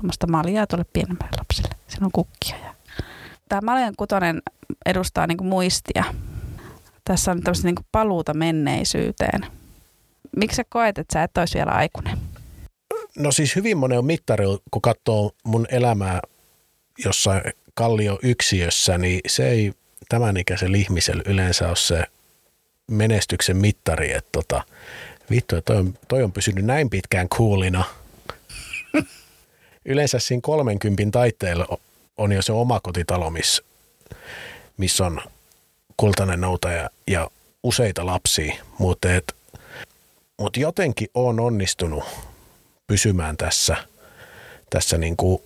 [0.00, 1.74] tuommoista maljaa tuolle pienemmälle lapselle.
[1.88, 2.56] Siinä on kukkia.
[2.56, 2.74] Ja...
[3.48, 4.42] Tämä Maljojen kutonen
[4.86, 6.04] edustaa niinku muistia.
[7.04, 9.46] Tässä on tämmöistä niinku paluuta menneisyyteen.
[10.36, 12.18] Miksi sä koet, että sä et olisi vielä aikuinen?
[13.18, 16.20] No siis hyvin monen on mittari, kun katsoo mun elämää
[17.04, 17.42] jossain
[17.74, 19.72] kallio yksiössä, niin se ei
[20.08, 22.04] tämän ikäisen ihmisellä yleensä ole se
[22.90, 24.62] menestyksen mittari, että tota,
[25.30, 27.84] vittu, toi on, toi on pysynyt näin pitkään coolina.
[29.84, 31.78] Yleensä siinä 30 taitteella
[32.18, 33.62] on jo se oma kotitalo, missä
[34.76, 35.20] miss on
[35.96, 37.30] kultainen noutaja ja
[37.62, 39.36] useita lapsia, mutta et,
[40.38, 42.04] mut jotenkin on onnistunut
[42.86, 43.76] pysymään tässä,
[44.70, 45.42] tässä niin kuin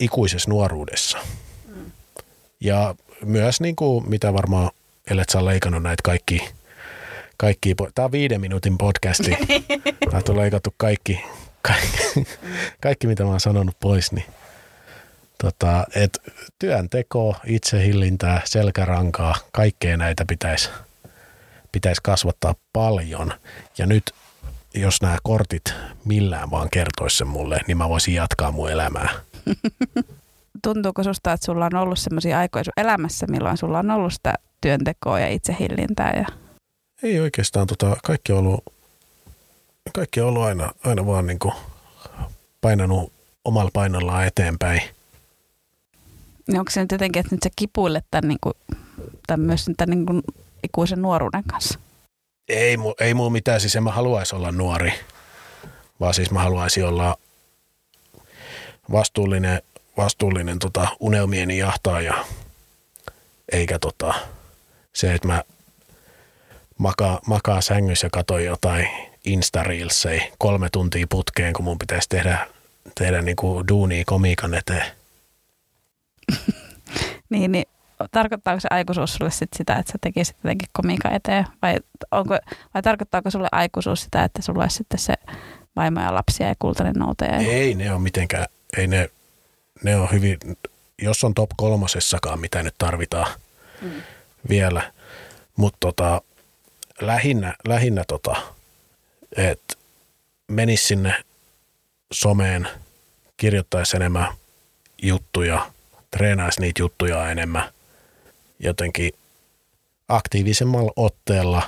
[0.00, 1.18] ikuisessa nuoruudessa.
[2.60, 2.94] Ja
[3.24, 4.70] myös niin kuin, mitä varmaan,
[5.10, 6.48] ellet sä leikannut näitä kaikki,
[7.36, 9.30] kaikki tämä on viiden minuutin podcasti.
[10.10, 11.20] Täältä on leikattu kaikki,
[11.62, 11.98] kaikki,
[12.82, 14.26] kaikki, mitä mä oon sanonut pois, niin
[15.42, 16.18] tota, et
[16.58, 20.70] työnteko, itsehillintää, selkärankaa, kaikkea näitä pitäisi
[21.76, 23.32] pitäisi kasvattaa paljon.
[23.78, 24.14] Ja nyt,
[24.74, 25.74] jos nämä kortit
[26.04, 29.08] millään vaan kertoisi sen mulle, niin mä voisin jatkaa mun elämää.
[30.64, 34.34] Tuntuuko susta, että sulla on ollut sellaisia aikoja sun elämässä, milloin sulla on ollut sitä
[34.60, 36.12] työntekoa ja itsehillintää?
[36.16, 36.26] Ja...
[37.02, 38.64] Ei oikeastaan, tota, kaikki on ollut,
[39.92, 41.54] kaikki on ollut aina, aina vaan niin kuin
[42.60, 43.12] painanut
[43.44, 44.82] omalla painollaan eteenpäin.
[46.48, 48.54] Niin onko se nyt jotenkin, että nyt sä kipuilet tämän, niin kuin,
[49.26, 50.22] tämän myös tämän niin kuin
[50.62, 51.78] ikuisen nuoruuden kanssa?
[52.48, 54.92] Ei, ei muu mitään, siis en mä haluaisi olla nuori,
[56.00, 57.16] vaan siis mä haluaisin olla
[58.92, 59.62] vastuullinen,
[59.96, 62.24] vastuullinen tota, unelmieni jahtaaja,
[63.52, 64.14] eikä tota,
[64.94, 65.42] se, että mä
[66.78, 68.88] makaa, makaa sängyssä ja katsoin jotain
[69.24, 69.64] insta
[70.38, 72.46] kolme tuntia putkeen, kun mun pitäisi tehdä,
[72.98, 74.86] tehdä niinku duunia komiikan eteen.
[77.30, 77.64] Niin, niin
[78.10, 81.46] tarkoittaako se aikuisuus sulle sit sitä, että sä tekisit jotenkin komiikan eteen?
[81.62, 81.76] Vai,
[82.10, 82.38] onko,
[82.74, 85.14] vai tarkoittaako sulle aikuisuus sitä, että sulla olisi sitten se
[85.76, 87.36] vaimo ja lapsia ja kultainen noutaja?
[87.36, 88.46] Ei ne ole mitenkään,
[88.76, 89.10] ei ne,
[89.82, 90.38] ne on hyvin,
[91.02, 93.26] jos on top kolmosessakaan, mitä nyt tarvitaan
[93.82, 93.90] mm.
[94.48, 94.92] vielä,
[95.56, 96.22] mutta tota,
[97.00, 98.36] lähinnä, lähinnä tota,
[99.36, 99.74] että
[100.48, 101.24] menis sinne
[102.12, 102.68] someen,
[103.36, 104.32] kirjoittaisi enemmän
[105.02, 105.70] juttuja,
[106.16, 107.64] treenaisi niitä juttuja enemmän,
[108.58, 109.12] jotenkin
[110.08, 111.62] aktiivisemmalla otteella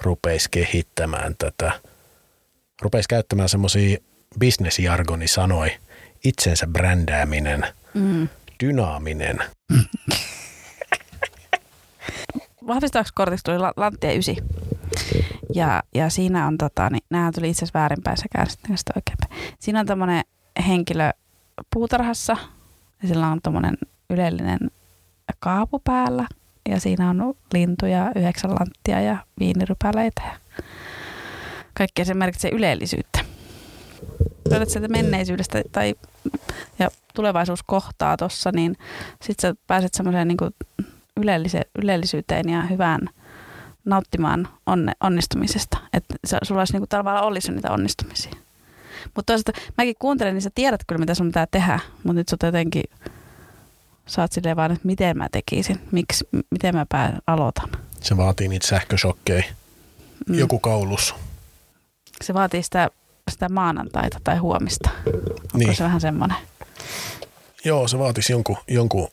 [0.00, 1.80] rupeisi kehittämään tätä,
[2.82, 3.98] rupeisi käyttämään semmoisia
[4.38, 5.70] bisnesjargoni sanoi,
[6.24, 8.28] itsensä brändääminen, Mm.
[8.64, 9.38] dynaaminen.
[12.66, 14.36] Vahvistavaksi kortiksi tuli la- Lanttia 9.
[15.54, 19.54] Ja, ja siinä on, tota, niin, nämä tuli itse asiassa väärinpäin sekä sitten oikeinpäin.
[19.58, 20.24] Siinä on tämmöinen
[20.68, 21.10] henkilö
[21.74, 22.36] puutarhassa
[23.02, 23.78] ja sillä on tämmöinen
[24.10, 24.58] ylellinen
[25.40, 26.26] kaapu päällä
[26.68, 30.62] ja siinä on lintuja, yhdeksän lanttia ja viinirypäleitä ja
[31.74, 33.18] kaikkea se merkitsee ylellisyyttä.
[34.50, 35.94] Löydät sieltä menneisyydestä tai
[36.78, 38.76] ja tulevaisuus kohtaa tuossa, niin
[39.22, 40.38] sitten sä pääset semmoiseen niin
[41.78, 43.00] ylellisyyteen ja hyvään
[43.84, 45.78] nauttimaan onne, onnistumisesta.
[45.92, 48.45] Että sulla olisi niinku tavallaan olisi niitä onnistumisia.
[49.04, 52.36] Mutta toisaalta mäkin kuuntelen, niin sä tiedät kyllä, mitä sun pitää tehdä, mutta nyt sä
[52.46, 52.82] jotenkin,
[54.06, 57.68] sä oot silleen vaan, että miten mä tekisin, miksi, miten mä pää, aloitan.
[58.00, 59.42] Se vaatii niitä sähköshokkeja.
[60.28, 60.38] Mm.
[60.38, 61.14] Joku kaulus.
[62.24, 62.90] Se vaatii sitä,
[63.30, 64.90] sitä maanantaita tai huomista.
[65.06, 65.76] Onko Niin.
[65.76, 66.36] se vähän semmoinen?
[67.64, 69.08] Joo, se vaatisi jonkun, jonkun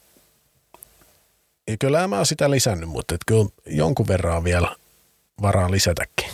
[1.67, 4.75] ja kyllä mä oon sitä lisännyt, mutta et kyllä jonkun verran on vielä
[5.41, 6.29] varaa lisätäkin.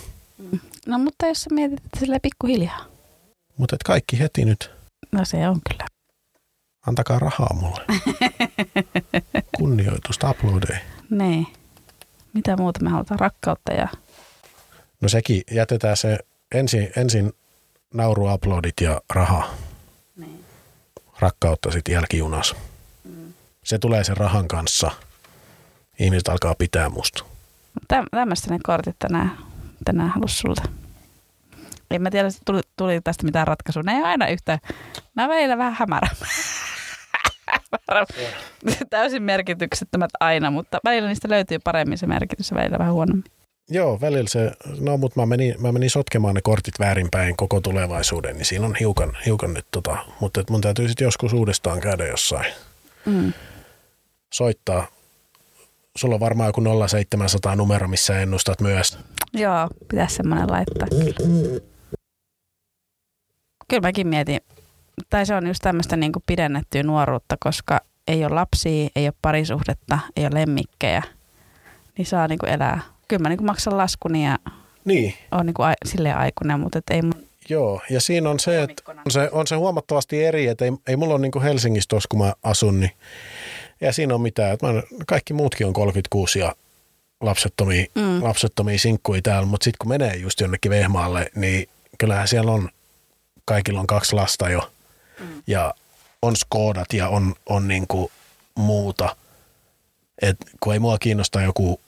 [0.85, 2.85] No mutta jos sä mietit, että silleen pikkuhiljaa.
[3.59, 4.71] Mutta et kaikki heti nyt,
[5.11, 5.85] No se on kyllä.
[6.87, 7.85] antakaa rahaa mulle.
[9.57, 10.79] Kunnioitusta, uploadeja.
[11.09, 11.47] Niin.
[12.33, 13.19] Mitä muuta me halutaan?
[13.19, 13.87] Rakkautta ja...
[15.01, 16.19] No sekin, jätetään se
[16.55, 17.33] ensin, ensin
[17.93, 19.49] nauru, uploadit ja raha.
[20.15, 20.45] Niin.
[21.19, 22.55] Rakkautta sitten jälkijunas.
[23.63, 24.91] Se tulee sen rahan kanssa.
[25.99, 27.23] Ihmiset alkaa pitää musta.
[27.87, 29.37] Täm, tämmöistä ne kortit tänään,
[29.85, 30.61] tänään halus sulta.
[31.91, 33.83] En mä tiedä, tuli, tuli tästä mitään ratkaisua.
[33.83, 34.59] Ne ei aina yhtä,
[35.15, 36.07] nämä on välillä vähän hämärä.
[38.89, 43.23] Täysin merkityksettömät aina, mutta välillä niistä löytyy paremmin se merkitys ja välillä vähän huonommin.
[43.69, 48.35] Joo, välillä se, no mutta mä menin, mä menin sotkemaan ne kortit väärinpäin koko tulevaisuuden,
[48.35, 52.07] niin siinä on hiukan, hiukan nyt tota, mutta et mun täytyy sitten joskus uudestaan käydä
[52.07, 52.53] jossain.
[53.05, 53.33] Mm.
[54.33, 54.87] Soittaa.
[55.95, 58.99] Sulla on varmaan joku 0700 numero, missä ennustat myös.
[59.33, 60.87] Joo, pitäisi semmoinen laittaa.
[60.87, 61.59] Kyllä
[63.81, 64.39] mäkin mietin,
[65.09, 69.13] tai se on just tämmöistä niin kuin pidennettyä nuoruutta, koska ei ole lapsia, ei ole
[69.21, 71.03] parisuhdetta, ei ole lemmikkejä,
[71.97, 72.81] niin saa niin kuin elää.
[73.07, 74.37] Kyllä mä niin kuin maksan laskuni ja
[74.85, 75.13] Niin.
[75.31, 77.29] on niin kuin a, silleen aikuinen, mutta et ei mun...
[77.49, 80.95] Joo, ja siinä on se, että on se, on se huomattavasti eri, että ei, ei
[80.95, 82.91] mulla ole niin kuin Helsingissä tuossa, kun mä asun, niin
[83.81, 84.53] ja siinä on mitään.
[84.53, 86.55] Että mä, kaikki muutkin on 36 ja
[87.21, 88.23] lapsettomia, mm.
[88.23, 92.69] lapsettomia sinkkuja täällä, mutta sitten kun menee just jonnekin Vehmaalle, niin kyllähän siellä on,
[93.49, 94.71] kaikilla on kaksi lasta jo
[95.19, 95.43] mm.
[95.47, 95.73] ja
[96.21, 98.11] on skoodat ja on, on niin kuin
[98.55, 99.15] muuta.
[100.21, 101.81] Et kun ei mua kiinnosta joku,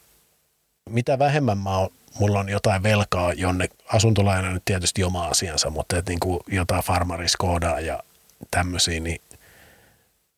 [0.90, 1.90] mitä vähemmän mä oon,
[2.20, 6.84] mulla on jotain velkaa jonne, asuntolaina nyt tietysti oma asiansa, mutta et niin kuin jotain
[6.84, 8.04] farmariskoodaa ja
[8.52, 9.22] tämmöisiä, niin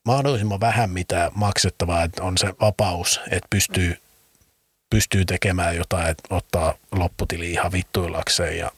[0.05, 3.97] mahdollisimman vähän mitä maksettavaa, että on se vapaus, että pystyy,
[4.89, 8.71] pystyy tekemään jotain, että ottaa lopputili ihan vittuillakseen ja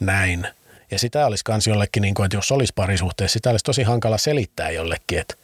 [0.00, 0.48] näin.
[0.90, 4.18] Ja sitä olisi kans jollekin, niin kuin, että jos olisi parisuhteessa, sitä olisi tosi hankala
[4.18, 5.34] selittää jollekin, että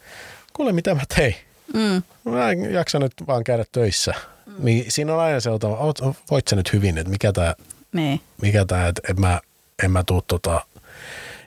[0.52, 1.34] kuule mitä mä tein.
[1.74, 2.02] Mm.
[2.24, 4.14] Mä en jaksa nyt vaan käydä töissä.
[4.46, 4.64] Mm.
[4.64, 5.66] Niin siinä on aina se, että
[6.30, 7.54] voit sä nyt hyvin, että mikä tämä,
[7.92, 8.20] Niin.
[8.42, 9.40] mikä tää että en mä,
[9.82, 10.66] en mä tuu tota,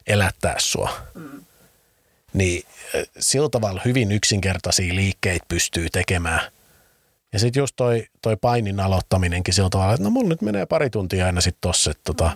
[0.08, 0.97] elättää sua.
[1.16, 1.41] Mm.
[2.34, 2.64] Niin
[2.95, 6.41] äh, sillä tavalla hyvin yksinkertaisia liikkeitä pystyy tekemään.
[7.34, 10.89] Ja sitten just toi, toi painin aloittaminenkin sillä tavalla, että no mulla nyt menee pari
[10.89, 12.32] tuntia aina sitten tossa, että tota,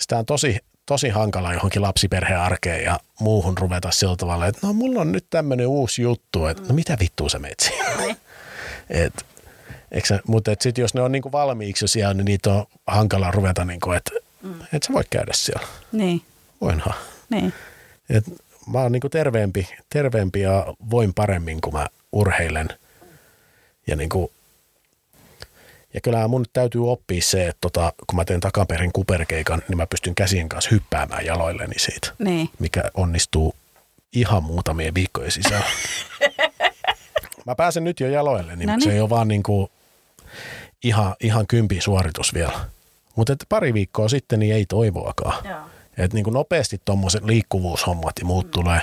[0.00, 5.00] sitä on tosi, tosi hankala johonkin lapsiperhearkeen ja muuhun ruveta sillä tavalla, että no mulla
[5.00, 8.16] on nyt tämmöinen uusi juttu, että no mitä vittua sä meet siihen?
[9.90, 13.30] et, sä- mutta et sit jos ne on niinku valmiiksi siellä, niin niitä on hankala
[13.30, 14.10] ruveta, niinku, että
[14.72, 15.66] et sä voit käydä siellä.
[15.92, 16.22] Niin.
[16.60, 16.94] Voinhan.
[17.30, 17.52] Niin.
[18.10, 18.24] Et
[18.72, 22.68] mä oon niinku terveempi, terveempi ja voin paremmin, kun mä urheilen.
[23.86, 24.32] Ja, niinku,
[25.94, 29.86] ja kyllähän mun täytyy oppia se, että tota, kun mä teen takaperin kuperkeikan, niin mä
[29.86, 32.48] pystyn käsien kanssa hyppäämään jaloilleni siitä, Niin.
[32.58, 33.54] mikä onnistuu
[34.12, 35.64] ihan muutamien viikkojen sisällä.
[37.46, 38.94] mä pääsen nyt jo jaloilleni, No mutta se niin.
[38.96, 39.70] ei ole vaan niinku
[40.84, 42.60] ihan, ihan kympi suoritus vielä.
[43.16, 45.44] Mutta pari viikkoa sitten niin ei toivoakaan.
[45.48, 45.60] Joo.
[45.98, 48.80] Että niin kuin nopeasti tuommoiset liikkuvuushommat ja muut tulee,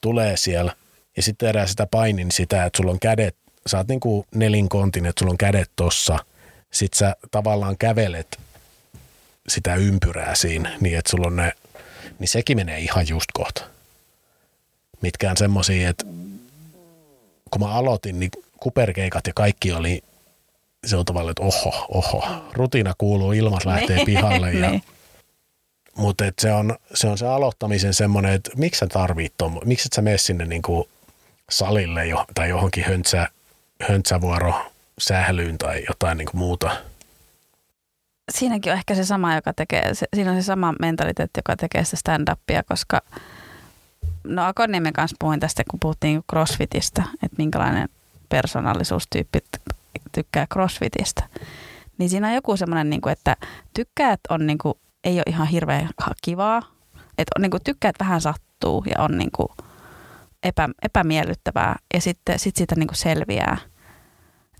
[0.00, 0.76] tulee siellä.
[1.16, 3.36] Ja sitten tehdään sitä painin sitä, että sulla on kädet,
[3.66, 6.18] sä oot niin kuin nelinkontin, että sulla on kädet tossa.
[6.72, 8.38] Sitten sä tavallaan kävelet
[9.48, 11.52] sitä ympyrää siinä, niin että sulla on ne,
[12.18, 13.62] niin sekin menee ihan just kohta.
[15.00, 16.04] Mitkään semmosia, että
[17.50, 20.02] kun mä aloitin, niin kuperkeikat ja kaikki oli
[20.86, 24.82] sillä tavalla, että oho, oho, rutiina kuuluu, ilmat lähtee pihalle ja Niin.
[25.96, 29.34] mutta et se, on, se on se aloittamisen semmoinen, että miksi sä tarvit
[29.64, 30.88] miksi et sä mene sinne niinku
[31.50, 33.28] salille jo, tai johonkin höntsä,
[33.88, 36.76] höntsävuoro sählyyn tai jotain niinku muuta.
[38.32, 41.84] Siinäkin on ehkä se sama, joka tekee, se, siinä on se sama mentaliteetti, joka tekee
[41.84, 43.00] sitä stand-upia, koska
[44.24, 47.88] no Akoniemen kanssa puhuin tästä, kun puhuttiin crossfitistä, että minkälainen
[48.28, 49.38] persoonallisuustyyppi
[50.12, 51.22] tykkää crossfitistä.
[51.98, 53.36] Niin siinä on joku semmoinen, niin kuin, että
[53.74, 54.74] tykkäät on, niin kuin,
[55.04, 55.88] ei ole ihan hirveän
[56.22, 56.62] kivaa,
[57.18, 59.48] että on, niin kuin, tykkäät vähän sattuu ja on niin kuin,
[60.42, 63.56] epä, epämiellyttävää ja sitten sit siitä niin kuin selviää.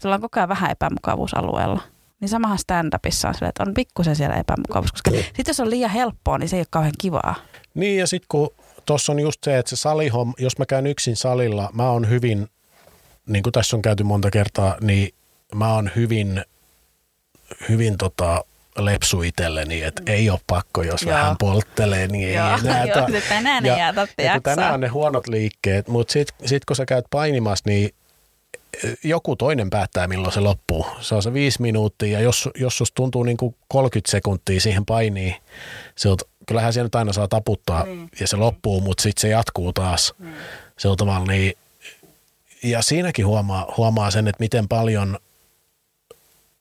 [0.02, 1.80] Että ollaan koko ajan vähän epämukavuusalueella.
[2.20, 5.90] Niin samahan stand-upissa on sille, että on pikkusen siellä epämukavuus, koska sitten jos on liian
[5.90, 7.34] helppoa, niin se ei ole kauhean kivaa.
[7.74, 8.50] Niin ja sitten kun
[8.86, 12.48] tuossa on just se, että se salihom, jos mä käyn yksin salilla, mä oon hyvin,
[13.26, 15.14] niin kuin tässä on käyty monta kertaa, niin
[15.54, 16.44] mä oon hyvin,
[17.68, 18.44] hyvin tota,
[18.78, 21.14] lepsu itselleni, että ei ole pakko, jos Joo.
[21.14, 22.84] vähän polttelee, niin ei Joo, enää.
[22.86, 24.54] joo, ta- tänään ei jää tarvitse ja jaksaa.
[24.56, 27.90] tänään on ne huonot liikkeet, mutta sitten sit kun sä käyt painimassa, niin
[29.04, 30.86] joku toinen päättää, milloin se loppuu.
[31.00, 34.86] Se on se viisi minuuttia, ja jos, jos susta tuntuu niin kuin 30 sekuntia siihen
[34.86, 35.34] painiin,
[35.96, 38.10] siltä, kyllähän siellä nyt aina saa taputtaa, Niin.
[38.20, 40.34] ja se loppuu, mutta sitten se jatkuu taas Niin.
[40.78, 41.26] sillä tavalla.
[41.26, 41.54] Niin,
[42.62, 45.18] ja siinäkin huomaa, huomaa sen, että miten paljon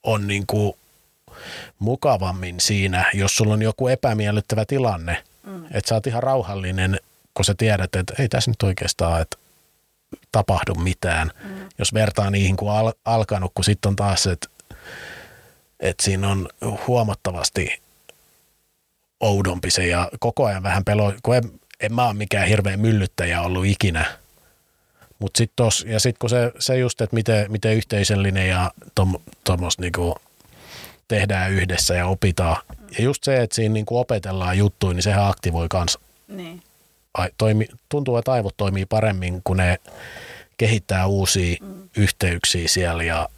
[0.03, 0.73] on niin kuin
[1.79, 5.65] mukavammin siinä, jos sulla on joku epämiellyttävä tilanne, mm.
[5.65, 6.99] että sä oot ihan rauhallinen,
[7.33, 9.37] kun sä tiedät, että ei tässä nyt oikeastaan että
[10.31, 11.31] tapahdu mitään.
[11.43, 11.69] Mm.
[11.77, 14.47] Jos vertaa niihin, kun al- alkanut, kun sitten on taas, että
[15.79, 16.49] että siinä on
[16.87, 17.81] huomattavasti
[19.19, 21.43] oudompi se ja koko ajan vähän pelo, kun en,
[21.79, 24.05] en mä ole mikään hirveä myllyttäjä ollut ikinä.
[25.19, 29.31] Mut sit tos, ja sitten kun se, se just, että miten, miten yhteisöllinen ja tuommoista
[29.43, 30.15] tom, niinku
[31.07, 32.57] tehdään yhdessä ja opitaan.
[32.97, 35.97] Ja just se, että siinä niinku opetellaan juttuja, niin sehän aktivoi kans.
[36.27, 36.63] Niin.
[37.13, 39.79] Ai, toimi, tuntuu, että aivot toimii paremmin, kun ne
[40.57, 41.89] kehittää uusia mm.
[41.97, 43.29] yhteyksiä siellä ja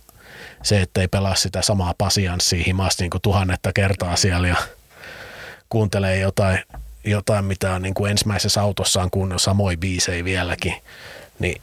[0.63, 4.55] se, että ei pelaa sitä samaa pasianssia himasti niin kuin tuhannetta kertaa siellä ja
[5.69, 6.59] kuuntelee jotain,
[7.03, 10.75] jotain mitä on niin kuin ensimmäisessä autossaan kuunnellut samoin biisejä vieläkin,
[11.39, 11.61] niin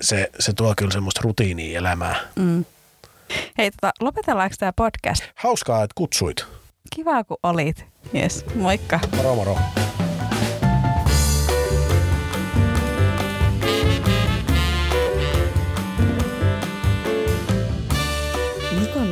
[0.00, 2.16] se, se tuo kyllä semmoista rutiinia elämää.
[2.36, 2.64] Mm.
[3.58, 5.24] Hei, tota, lopetellaanko tämä podcast?
[5.34, 6.44] Hauskaa, että kutsuit.
[6.96, 7.84] Kiva, kun olit.
[8.14, 9.00] Yes, moikka.
[9.16, 9.58] Moro moro.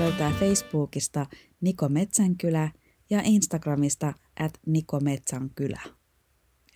[0.06, 1.26] Löytää Facebookista
[1.60, 2.70] Niko Metsänkylä
[3.10, 5.80] ja Instagramista at Niko Metsänkylä.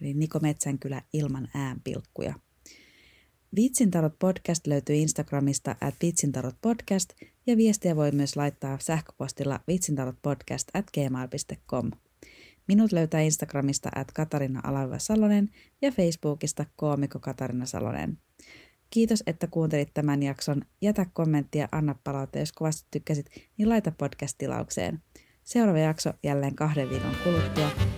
[0.00, 2.34] Eli Niko Metsänkylä ilman äänpilkkuja.
[3.56, 7.12] Vitsintarot podcast löytyy Instagramista at vitsintarot podcast
[7.46, 11.90] ja viestiä voi myös laittaa sähköpostilla vitsintarotpodcast at gmail.com.
[12.68, 14.62] Minut löytää Instagramista at Katarina
[14.98, 15.50] Salonen
[15.82, 18.18] ja Facebookista koomiko Katarina Salonen.
[18.91, 20.62] Kiitos, että kuuntelit tämän jakson.
[20.80, 23.26] Jätä kommenttia, anna palautetta, jos kovasti tykkäsit,
[23.57, 25.03] niin laita podcast-tilaukseen.
[25.45, 27.89] Seuraava jakso jälleen kahden viikon kuluttua.